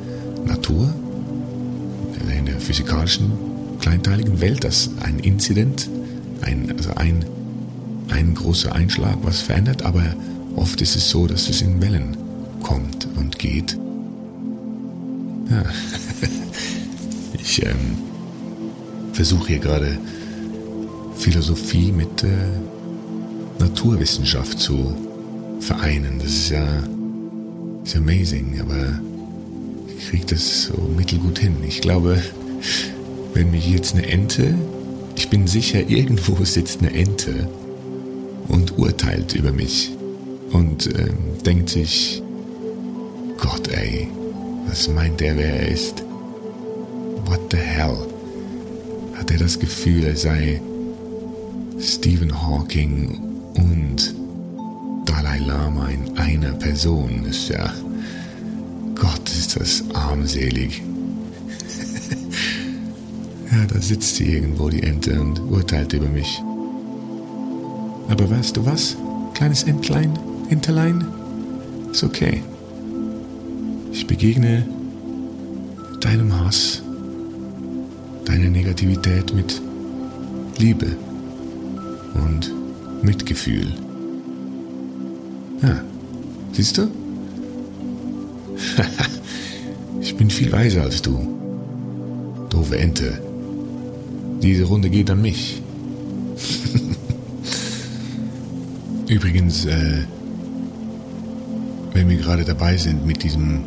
Natur, 0.44 0.92
in 2.30 2.46
der 2.46 2.60
physikalischen, 2.60 3.32
kleinteiligen 3.80 4.40
Welt, 4.40 4.64
dass 4.64 4.90
ein 5.00 5.18
Incident, 5.18 5.88
ein, 6.42 6.72
also 6.76 6.94
ein 6.94 7.24
ein 8.12 8.34
großer 8.34 8.74
Einschlag 8.74 9.16
was 9.22 9.40
verändert, 9.40 9.82
aber 9.82 10.04
oft 10.56 10.80
ist 10.82 10.96
es 10.96 11.08
so, 11.08 11.26
dass 11.26 11.48
es 11.48 11.62
in 11.62 11.80
Wellen 11.80 12.16
kommt 12.62 13.08
und 13.16 13.38
geht. 13.38 13.78
Ja. 15.50 15.64
Ich 17.44 17.60
ähm, 17.66 17.98
versuche 19.12 19.48
hier 19.48 19.58
gerade 19.58 19.98
Philosophie 21.16 21.90
mit 21.90 22.22
äh, 22.22 22.28
Naturwissenschaft 23.58 24.60
zu 24.60 24.96
vereinen. 25.58 26.20
Das 26.20 26.28
ist 26.28 26.50
ja 26.50 26.64
ist 27.82 27.96
amazing, 27.96 28.60
aber 28.60 29.00
kriege 30.08 30.26
das 30.26 30.64
so 30.64 30.74
mittelgut 30.96 31.38
hin. 31.38 31.56
Ich 31.66 31.80
glaube, 31.80 32.22
wenn 33.34 33.50
mich 33.50 33.68
jetzt 33.68 33.94
eine 33.94 34.06
Ente, 34.06 34.54
ich 35.16 35.28
bin 35.28 35.46
sicher, 35.46 35.80
irgendwo 35.88 36.44
sitzt 36.44 36.80
eine 36.80 36.92
Ente 36.92 37.48
und 38.48 38.78
urteilt 38.78 39.34
über 39.34 39.52
mich 39.52 39.90
und 40.52 40.86
äh, 40.86 41.10
denkt 41.44 41.70
sich, 41.70 42.22
Gott 43.38 43.68
ey, 43.68 44.08
was 44.66 44.88
meint 44.88 45.20
der, 45.20 45.36
wer 45.36 45.60
er 45.60 45.68
ist? 45.68 46.04
What 47.26 47.40
the 47.50 47.56
hell? 47.56 47.96
Hat 49.14 49.30
er 49.30 49.38
das 49.38 49.58
Gefühl, 49.58 50.04
er 50.04 50.16
sei 50.16 50.60
Stephen 51.80 52.32
Hawking 52.32 53.20
und 53.54 54.14
Dalai 55.06 55.38
Lama 55.38 55.88
in 55.88 56.16
einer 56.18 56.52
Person? 56.52 57.24
Ist 57.28 57.48
ja, 57.48 57.72
Gott, 59.02 59.28
ist 59.30 59.58
das 59.58 59.82
armselig. 59.94 60.80
ja, 63.50 63.66
da 63.66 63.80
sitzt 63.80 64.14
sie 64.14 64.32
irgendwo, 64.32 64.68
die 64.68 64.84
Ente, 64.84 65.20
und 65.20 65.40
urteilt 65.40 65.92
über 65.92 66.06
mich. 66.06 66.40
Aber 68.08 68.30
weißt 68.30 68.56
du 68.56 68.64
was, 68.64 68.96
kleines 69.34 69.64
Entlein, 69.64 70.16
Enterlein? 70.50 71.04
Ist 71.90 72.04
okay. 72.04 72.44
Ich 73.90 74.06
begegne 74.06 74.68
deinem 76.00 76.32
Hass, 76.38 76.80
deiner 78.24 78.50
Negativität 78.50 79.34
mit 79.34 79.60
Liebe 80.58 80.96
und 82.14 82.54
Mitgefühl. 83.02 83.66
Ja, 85.60 85.80
siehst 86.52 86.78
du? 86.78 87.01
ich 90.00 90.16
bin 90.16 90.30
viel 90.30 90.52
weiser 90.52 90.82
als 90.82 91.02
du. 91.02 91.28
Doofe 92.50 92.78
Ente. 92.78 93.20
Diese 94.42 94.64
Runde 94.64 94.90
geht 94.90 95.10
an 95.10 95.22
mich. 95.22 95.62
Übrigens, 99.08 99.64
äh, 99.66 100.04
wenn 101.92 102.08
wir 102.08 102.16
gerade 102.16 102.44
dabei 102.44 102.76
sind 102.76 103.06
mit 103.06 103.22
diesem 103.22 103.62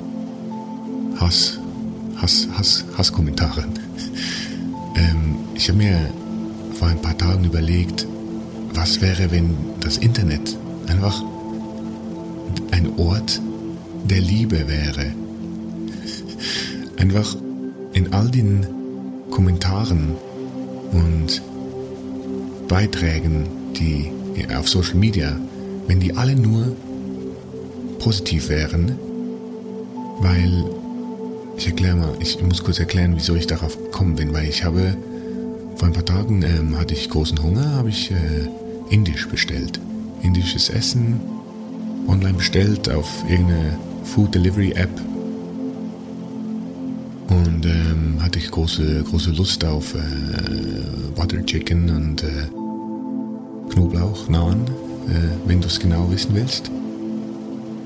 Hass, 1.18 1.60
Hass, 2.18 2.48
Hass, 2.58 2.84
Hasskommentaren. 2.98 3.72
ähm, 4.96 5.36
ich 5.54 5.70
habe 5.70 5.78
mir 5.78 6.10
vor 6.74 6.90
ein 6.90 7.02
paar 7.02 7.18
Tagen 7.18 7.46
überlegt, 7.46 8.06
was 8.74 9.00
wäre, 9.02 9.32
wenn 9.32 9.56
das 9.80 9.98
Internet 9.98 10.58
einfach 10.88 11.24
ein 12.72 12.90
Ort 12.98 13.40
der 14.06 14.22
Liebe 14.22 14.68
wäre. 14.68 15.14
Einfach 16.98 17.36
in 17.94 18.14
all 18.14 18.30
den 18.30 18.66
Kommentaren 19.32 20.16
und 20.92 21.42
Beiträgen, 22.68 23.48
die 23.76 24.12
auf 24.56 24.70
Social 24.70 24.96
Media, 24.96 25.38
wenn 25.88 26.00
die 26.00 26.16
alle 26.16 26.36
nur 26.36 26.76
positiv 28.00 28.50
wären, 28.50 28.98
weil 30.20 30.66
ich 31.58 31.68
erkläre 31.68 31.96
mal, 31.96 32.14
ich 32.20 32.42
muss 32.42 32.64
kurz 32.64 32.80
erklären, 32.80 33.14
wieso 33.16 33.36
ich 33.36 33.48
darauf 33.48 33.78
gekommen 33.78 34.16
bin, 34.16 34.34
weil 34.34 34.48
ich 34.48 34.64
habe 34.64 34.96
vor 35.76 35.88
ein 35.88 35.94
paar 35.94 36.06
Tagen 36.06 36.42
ähm, 36.44 36.78
hatte 36.78 36.94
ich 36.94 37.10
großen 37.10 37.42
Hunger, 37.42 37.72
habe 37.76 37.90
ich 37.90 38.12
äh, 38.12 38.48
Indisch 38.90 39.28
bestellt. 39.28 39.80
Indisches 40.22 40.70
Essen 40.70 41.20
online 42.08 42.34
bestellt 42.34 42.90
auf 42.90 43.08
irgendeine 43.28 43.78
Food 44.06 44.34
Delivery 44.36 44.72
App 44.72 44.90
und 47.30 47.66
ähm, 47.66 48.18
hatte 48.22 48.40
ich 48.40 48.50
große 48.52 49.04
große 49.04 49.32
Lust 49.32 49.64
auf 49.66 49.94
äh, 49.96 50.00
Butter 51.16 51.46
Chicken 51.46 51.90
und 51.90 52.24
äh, 52.24 52.48
Knoblauch, 53.70 54.30
Naan, 54.30 54.66
äh, 55.08 55.48
wenn 55.48 55.62
du 55.62 55.68
es 55.68 55.80
genau 55.80 56.10
wissen 56.12 56.36
willst. 56.36 56.70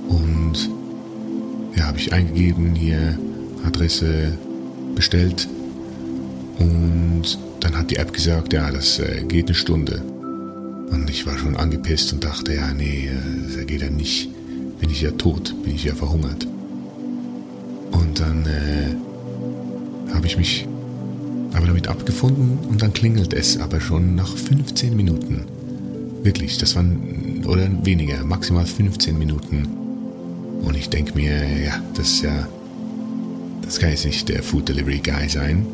Und 0.07 0.69
ja, 1.75 1.85
habe 1.85 1.97
ich 1.97 2.11
eingegeben, 2.11 2.75
hier 2.75 3.17
Adresse 3.65 4.37
bestellt. 4.95 5.47
Und 6.57 7.37
dann 7.59 7.77
hat 7.77 7.91
die 7.91 7.97
App 7.97 8.11
gesagt, 8.13 8.53
ja, 8.53 8.71
das 8.71 8.99
äh, 8.99 9.23
geht 9.27 9.47
eine 9.47 9.55
Stunde. 9.55 10.01
Und 10.91 11.09
ich 11.09 11.25
war 11.25 11.37
schon 11.37 11.55
angepisst 11.55 12.11
und 12.13 12.23
dachte, 12.23 12.53
ja, 12.55 12.73
nee, 12.73 13.07
äh, 13.07 13.55
das 13.55 13.65
geht 13.65 13.81
ja 13.81 13.89
nicht. 13.89 14.29
Bin 14.79 14.89
ich 14.89 15.01
ja 15.01 15.11
tot, 15.11 15.55
bin 15.63 15.75
ich 15.75 15.83
ja 15.83 15.93
verhungert. 15.93 16.47
Und 17.91 18.19
dann 18.19 18.45
äh, 18.45 20.13
habe 20.13 20.27
ich 20.27 20.37
mich 20.37 20.67
aber 21.53 21.67
damit 21.67 21.87
abgefunden 21.87 22.59
und 22.69 22.81
dann 22.81 22.93
klingelt 22.93 23.33
es 23.33 23.57
aber 23.57 23.81
schon 23.81 24.15
nach 24.15 24.35
15 24.35 24.95
Minuten. 24.95 25.45
Wirklich, 26.23 26.57
das 26.57 26.75
waren, 26.75 27.43
oder 27.45 27.69
weniger, 27.85 28.23
maximal 28.23 28.65
15 28.65 29.17
Minuten. 29.17 29.67
Und 30.61 30.75
ich 30.75 30.89
denke 30.89 31.15
mir, 31.15 31.63
ja, 31.63 31.81
das 31.93 32.11
ist 32.11 32.21
ja, 32.23 32.47
das 33.61 33.79
kann 33.79 33.89
jetzt 33.89 34.05
nicht 34.05 34.27
der 34.29 34.43
Food 34.43 34.69
Delivery 34.69 34.99
Guy 34.99 35.29
sein. 35.29 35.65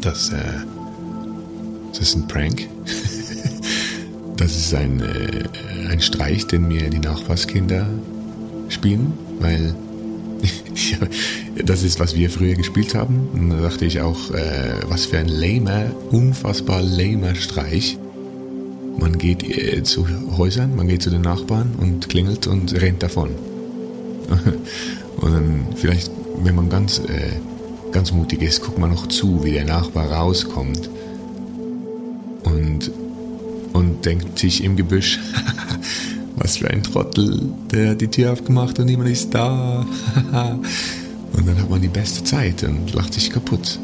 Das, 0.00 0.30
äh, 0.30 0.36
das 1.90 2.00
ist 2.00 2.16
ein 2.16 2.28
Prank. 2.28 2.68
das 4.42 4.56
ist 4.56 4.74
ein, 4.74 5.00
äh, 5.00 5.88
ein 5.88 6.00
Streich, 6.00 6.48
den 6.48 6.66
mir 6.66 6.90
die 6.90 6.98
Nachbarskinder 6.98 7.86
spielen, 8.68 9.12
weil 9.38 9.74
das 11.64 11.84
ist, 11.84 12.00
was 12.00 12.16
wir 12.16 12.28
früher 12.28 12.54
gespielt 12.54 12.96
haben. 12.96 13.28
Und 13.32 13.50
da 13.50 13.60
dachte 13.60 13.84
ich 13.84 14.00
auch, 14.00 14.32
äh, 14.32 14.80
was 14.88 15.06
für 15.06 15.18
ein 15.18 15.28
lamer, 15.28 15.84
unfassbar 16.10 16.82
lamer 16.82 17.36
Streich. 17.36 17.96
Man 18.98 19.16
geht 19.16 19.44
äh, 19.44 19.84
zu 19.84 20.06
Häusern, 20.36 20.74
man 20.74 20.88
geht 20.88 21.02
zu 21.02 21.10
den 21.10 21.22
Nachbarn 21.22 21.76
und 21.78 22.08
klingelt 22.08 22.48
und 22.48 22.72
rennt 22.80 23.02
davon. 23.02 23.30
und 25.20 25.32
dann 25.32 25.66
vielleicht, 25.76 26.10
wenn 26.42 26.56
man 26.56 26.68
ganz, 26.68 26.98
äh, 26.98 27.30
ganz 27.92 28.10
mutig 28.10 28.42
ist, 28.42 28.60
guckt 28.62 28.78
man 28.78 28.90
noch 28.90 29.06
zu, 29.06 29.44
wie 29.44 29.52
der 29.52 29.66
Nachbar 29.66 30.10
rauskommt 30.10 30.90
und, 32.42 32.90
und 33.72 34.04
denkt 34.04 34.38
sich 34.38 34.64
im 34.64 34.76
Gebüsch, 34.76 35.18
was 36.36 36.58
für 36.58 36.68
ein 36.68 36.82
Trottel, 36.82 37.40
der 37.70 37.90
hat 37.90 38.00
die 38.00 38.08
Tür 38.08 38.32
aufgemacht 38.32 38.78
und 38.78 38.86
niemand 38.86 39.10
ist 39.10 39.32
da. 39.34 39.86
und 41.32 41.46
dann 41.46 41.58
hat 41.58 41.70
man 41.70 41.80
die 41.80 41.88
beste 41.88 42.24
Zeit 42.24 42.62
und 42.64 42.92
lacht 42.94 43.14
sich 43.14 43.30
kaputt. 43.30 43.78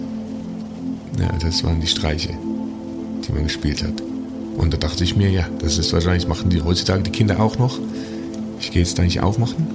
Ja, 1.19 1.29
das 1.41 1.65
waren 1.65 1.81
die 1.81 1.87
Streiche, 1.87 2.31
die 3.27 3.33
man 3.33 3.45
gespielt 3.45 3.83
hat. 3.83 4.03
Und 4.57 4.73
da 4.73 4.77
dachte 4.77 5.05
ich 5.05 5.17
mir, 5.17 5.31
ja, 5.31 5.47
das 5.61 5.79
ist 5.79 5.93
wahrscheinlich, 5.93 6.27
machen 6.27 6.51
die 6.51 6.63
heutzutage 6.63 7.03
die 7.03 7.11
Kinder 7.11 7.41
auch 7.41 7.59
noch. 7.59 7.79
Ich 8.61 8.73
gehe 8.73 8.83
jetzt 8.83 8.99
da 8.99 9.03
nicht 9.03 9.21
aufmachen. 9.21 9.67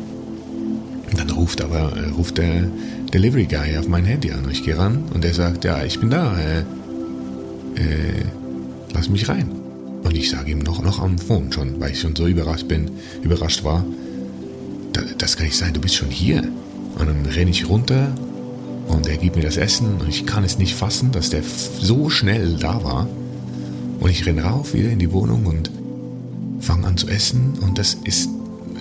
Und 1.10 1.20
dann 1.20 1.30
ruft 1.30 1.62
aber, 1.62 1.96
äh, 1.96 2.10
ruft 2.10 2.38
der 2.38 2.68
Delivery 3.14 3.46
Guy 3.46 3.78
auf 3.78 3.88
mein 3.88 4.04
Handy 4.04 4.32
an. 4.32 4.50
Ich 4.52 4.64
gehe 4.64 4.78
ran 4.78 5.06
und 5.14 5.24
er 5.24 5.34
sagt, 5.34 5.64
ja, 5.64 5.84
ich 5.84 6.00
bin 6.00 6.10
da. 6.10 6.36
Äh, 6.38 6.60
äh, 7.80 8.26
lass 8.94 9.10
mich 9.10 9.30
rein. 9.30 9.63
Und 10.04 10.16
ich 10.18 10.30
sage 10.30 10.52
ihm 10.52 10.60
noch, 10.60 10.84
noch 10.84 11.00
am 11.00 11.18
Phone 11.18 11.52
schon, 11.52 11.80
weil 11.80 11.92
ich 11.92 12.00
schon 12.00 12.16
so 12.16 12.28
überrascht 12.28 12.68
bin, 12.68 12.92
überrascht 13.22 13.64
war. 13.64 13.86
das 15.18 15.38
kann 15.38 15.46
nicht 15.46 15.58
sein, 15.58 15.74
du 15.74 15.82
bist 15.82 15.96
schon 15.96 16.10
hier. 16.10 16.44
Und 17.00 17.08
dann 17.08 17.26
renne 17.26 17.52
ich 17.52 17.68
runter 17.68 18.14
und 18.88 19.08
er 19.08 19.18
gibt 19.18 19.36
mir 19.36 19.42
das 19.42 19.58
Essen 19.58 19.96
und 20.00 20.10
ich 20.10 20.26
kann 20.26 20.44
es 20.44 20.58
nicht 20.58 20.76
fassen, 20.76 21.12
dass 21.12 21.30
der 21.30 21.42
so 21.44 22.10
schnell 22.10 22.58
da 22.60 22.84
war. 22.84 23.08
Und 24.00 24.10
ich 24.10 24.26
renne 24.26 24.44
rauf 24.44 24.74
wieder 24.74 24.90
in 24.90 25.00
die 25.00 25.12
Wohnung 25.12 25.46
und 25.46 25.72
fange 26.60 26.88
an 26.88 26.98
zu 26.98 27.08
essen 27.08 27.54
und 27.62 27.78
das 27.78 27.98
ist 28.04 28.30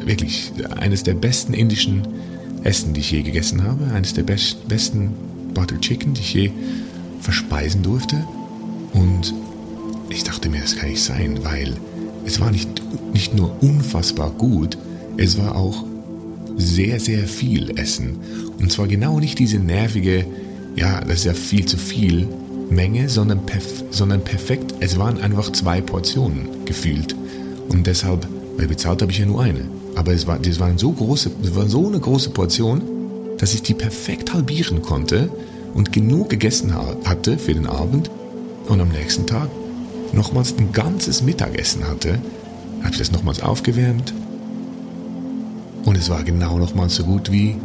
wirklich 0.05 0.53
eines 0.77 1.03
der 1.03 1.15
besten 1.15 1.55
indischen 1.55 2.03
Essen, 2.65 2.93
die 2.95 3.01
ich 3.01 3.11
je 3.11 3.23
gegessen 3.23 3.63
habe. 3.63 3.93
Eines 3.93 4.15
der 4.15 4.23
best, 4.23 4.69
besten 4.69 5.13
Butter 5.55 5.81
Chicken, 5.81 6.15
die 6.15 6.21
ich 6.21 6.35
je 6.35 6.51
verspeisen 7.21 7.83
durfte. 7.83 8.25
Und 8.93 9.35
ich 10.13 10.25
dachte 10.25 10.49
mir, 10.49 10.61
das 10.61 10.77
kann 10.77 10.91
nicht 10.91 11.03
sein, 11.03 11.39
weil 11.43 11.75
es 12.25 12.41
war 12.41 12.51
nicht, 12.51 12.83
nicht 13.13 13.35
nur 13.35 13.63
unfassbar 13.63 14.31
gut, 14.31 14.79
es 15.17 15.39
war 15.39 15.57
auch 15.57 15.85
sehr, 16.57 17.01
sehr 17.01 17.27
viel 17.27 17.79
Essen. 17.79 18.19
Und 18.59 18.71
zwar 18.71 18.87
genau 18.87 19.19
nicht 19.19 19.39
diese 19.39 19.59
nervige, 19.59 20.27
ja, 20.77 21.01
das 21.01 21.21
ist 21.21 21.25
ja 21.25 21.35
viel 21.35 21.67
zu 21.67 21.77
viel 21.77 22.29
Menge, 22.71 23.09
sondern, 23.09 23.45
perf 23.45 23.85
sondern 23.91 24.23
perfekt. 24.23 24.75
Es 24.81 24.99
waren 24.99 25.21
einfach 25.21 25.51
zwei 25.53 25.81
Portionen 25.81 26.65
gefühlt. 26.65 27.15
Und 27.69 27.87
deshalb, 27.87 28.27
weil 28.57 28.69
bezahlt 28.69 29.03
habe 29.03 29.13
ich 29.13 29.19
ja 29.19 29.27
nur 29.27 29.43
eine. 29.43 29.69
Aber 29.95 30.13
es 30.13 30.27
war, 30.27 30.39
das 30.39 30.59
waren 30.61 30.79
so 30.79 30.93
große, 30.93 31.31
es 31.43 31.55
war 31.55 31.69
so 31.69 31.87
eine 31.87 32.01
große 32.01 32.31
Portion, 32.31 32.83
dass 33.39 33.55
ich 33.55 33.63
die 33.63 33.75
perfekt 33.75 34.33
halbieren 34.33 34.83
konnte 34.83 35.31
und 35.75 35.93
genug 35.93 36.31
gegessen 36.31 36.75
hatte 37.05 37.39
für 37.39 37.55
den 37.55 37.67
Abend 37.67 38.11
und 38.69 38.81
am 38.81 38.89
nächsten 38.89 39.27
Tag 39.27 39.49
nochmals 40.13 40.57
ein 40.57 40.73
ganzes 40.73 41.23
Mittagessen 41.23 41.87
hatte, 41.87 42.19
habe 42.81 42.93
ich 42.93 42.99
das 42.99 43.13
nochmals 43.13 43.41
aufgewärmt 43.41 44.13
und 45.85 45.97
es 45.97 46.09
war 46.09 46.23
genau 46.23 46.59
nochmals 46.59 46.95
so 46.95 47.05
gut 47.05 47.31
wie, 47.33 47.57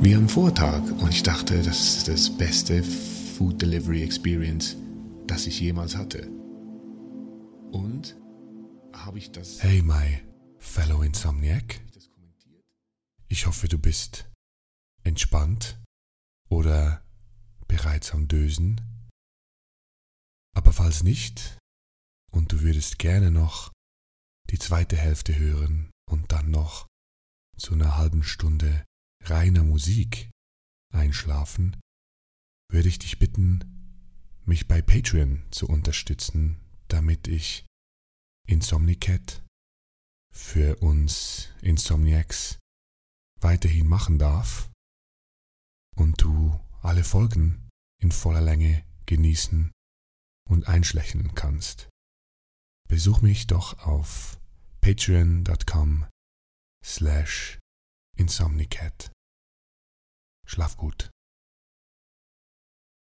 wie 0.00 0.14
am 0.14 0.28
Vortag. 0.28 0.80
Und 1.00 1.10
ich 1.10 1.22
dachte, 1.22 1.60
das 1.62 1.96
ist 1.96 2.08
das 2.08 2.30
beste 2.30 2.82
Food 2.82 3.60
Delivery 3.60 4.02
Experience, 4.02 4.76
das 5.26 5.46
ich 5.46 5.60
jemals 5.60 5.96
hatte. 5.96 6.28
Und 7.72 8.16
habe 8.92 9.18
ich 9.18 9.32
das... 9.32 9.62
Hey, 9.62 9.82
my 9.82 10.20
fellow 10.58 11.02
Insomniac. 11.02 11.80
Ich 13.28 13.46
hoffe, 13.46 13.66
du 13.66 13.78
bist 13.78 14.30
entspannt 15.02 15.78
oder 16.48 17.02
bereits 17.66 18.12
am 18.12 18.28
Dösen. 18.28 18.80
Aber 20.54 20.72
falls 20.72 21.02
nicht 21.02 21.58
und 22.32 22.52
du 22.52 22.62
würdest 22.62 22.98
gerne 22.98 23.30
noch 23.30 23.72
die 24.50 24.58
zweite 24.58 24.96
Hälfte 24.96 25.36
hören 25.36 25.90
und 26.10 26.32
dann 26.32 26.50
noch 26.50 26.86
zu 27.56 27.74
einer 27.74 27.96
halben 27.96 28.22
Stunde 28.22 28.84
reiner 29.22 29.64
Musik 29.64 30.30
einschlafen, 30.92 31.80
würde 32.70 32.88
ich 32.88 32.98
dich 32.98 33.18
bitten, 33.18 34.40
mich 34.44 34.68
bei 34.68 34.82
Patreon 34.82 35.44
zu 35.50 35.66
unterstützen, 35.66 36.60
damit 36.88 37.28
ich 37.28 37.64
Insomnicat 38.46 39.44
für 40.32 40.76
uns 40.76 41.48
Insomniacs 41.62 42.58
weiterhin 43.40 43.86
machen 43.86 44.18
darf 44.18 44.70
und 45.96 46.20
du 46.20 46.60
alle 46.82 47.04
Folgen 47.04 47.68
in 48.00 48.12
voller 48.12 48.40
Länge 48.40 48.84
genießen 49.06 49.73
und 50.48 50.68
einschlächen 50.68 51.34
kannst. 51.34 51.88
Besuch 52.88 53.22
mich 53.22 53.46
doch 53.46 53.78
auf 53.86 54.38
patreon.com 54.80 56.06
slash 56.84 57.58
insomnicat. 58.16 59.10
Schlaf 60.46 60.76
gut. 60.76 61.10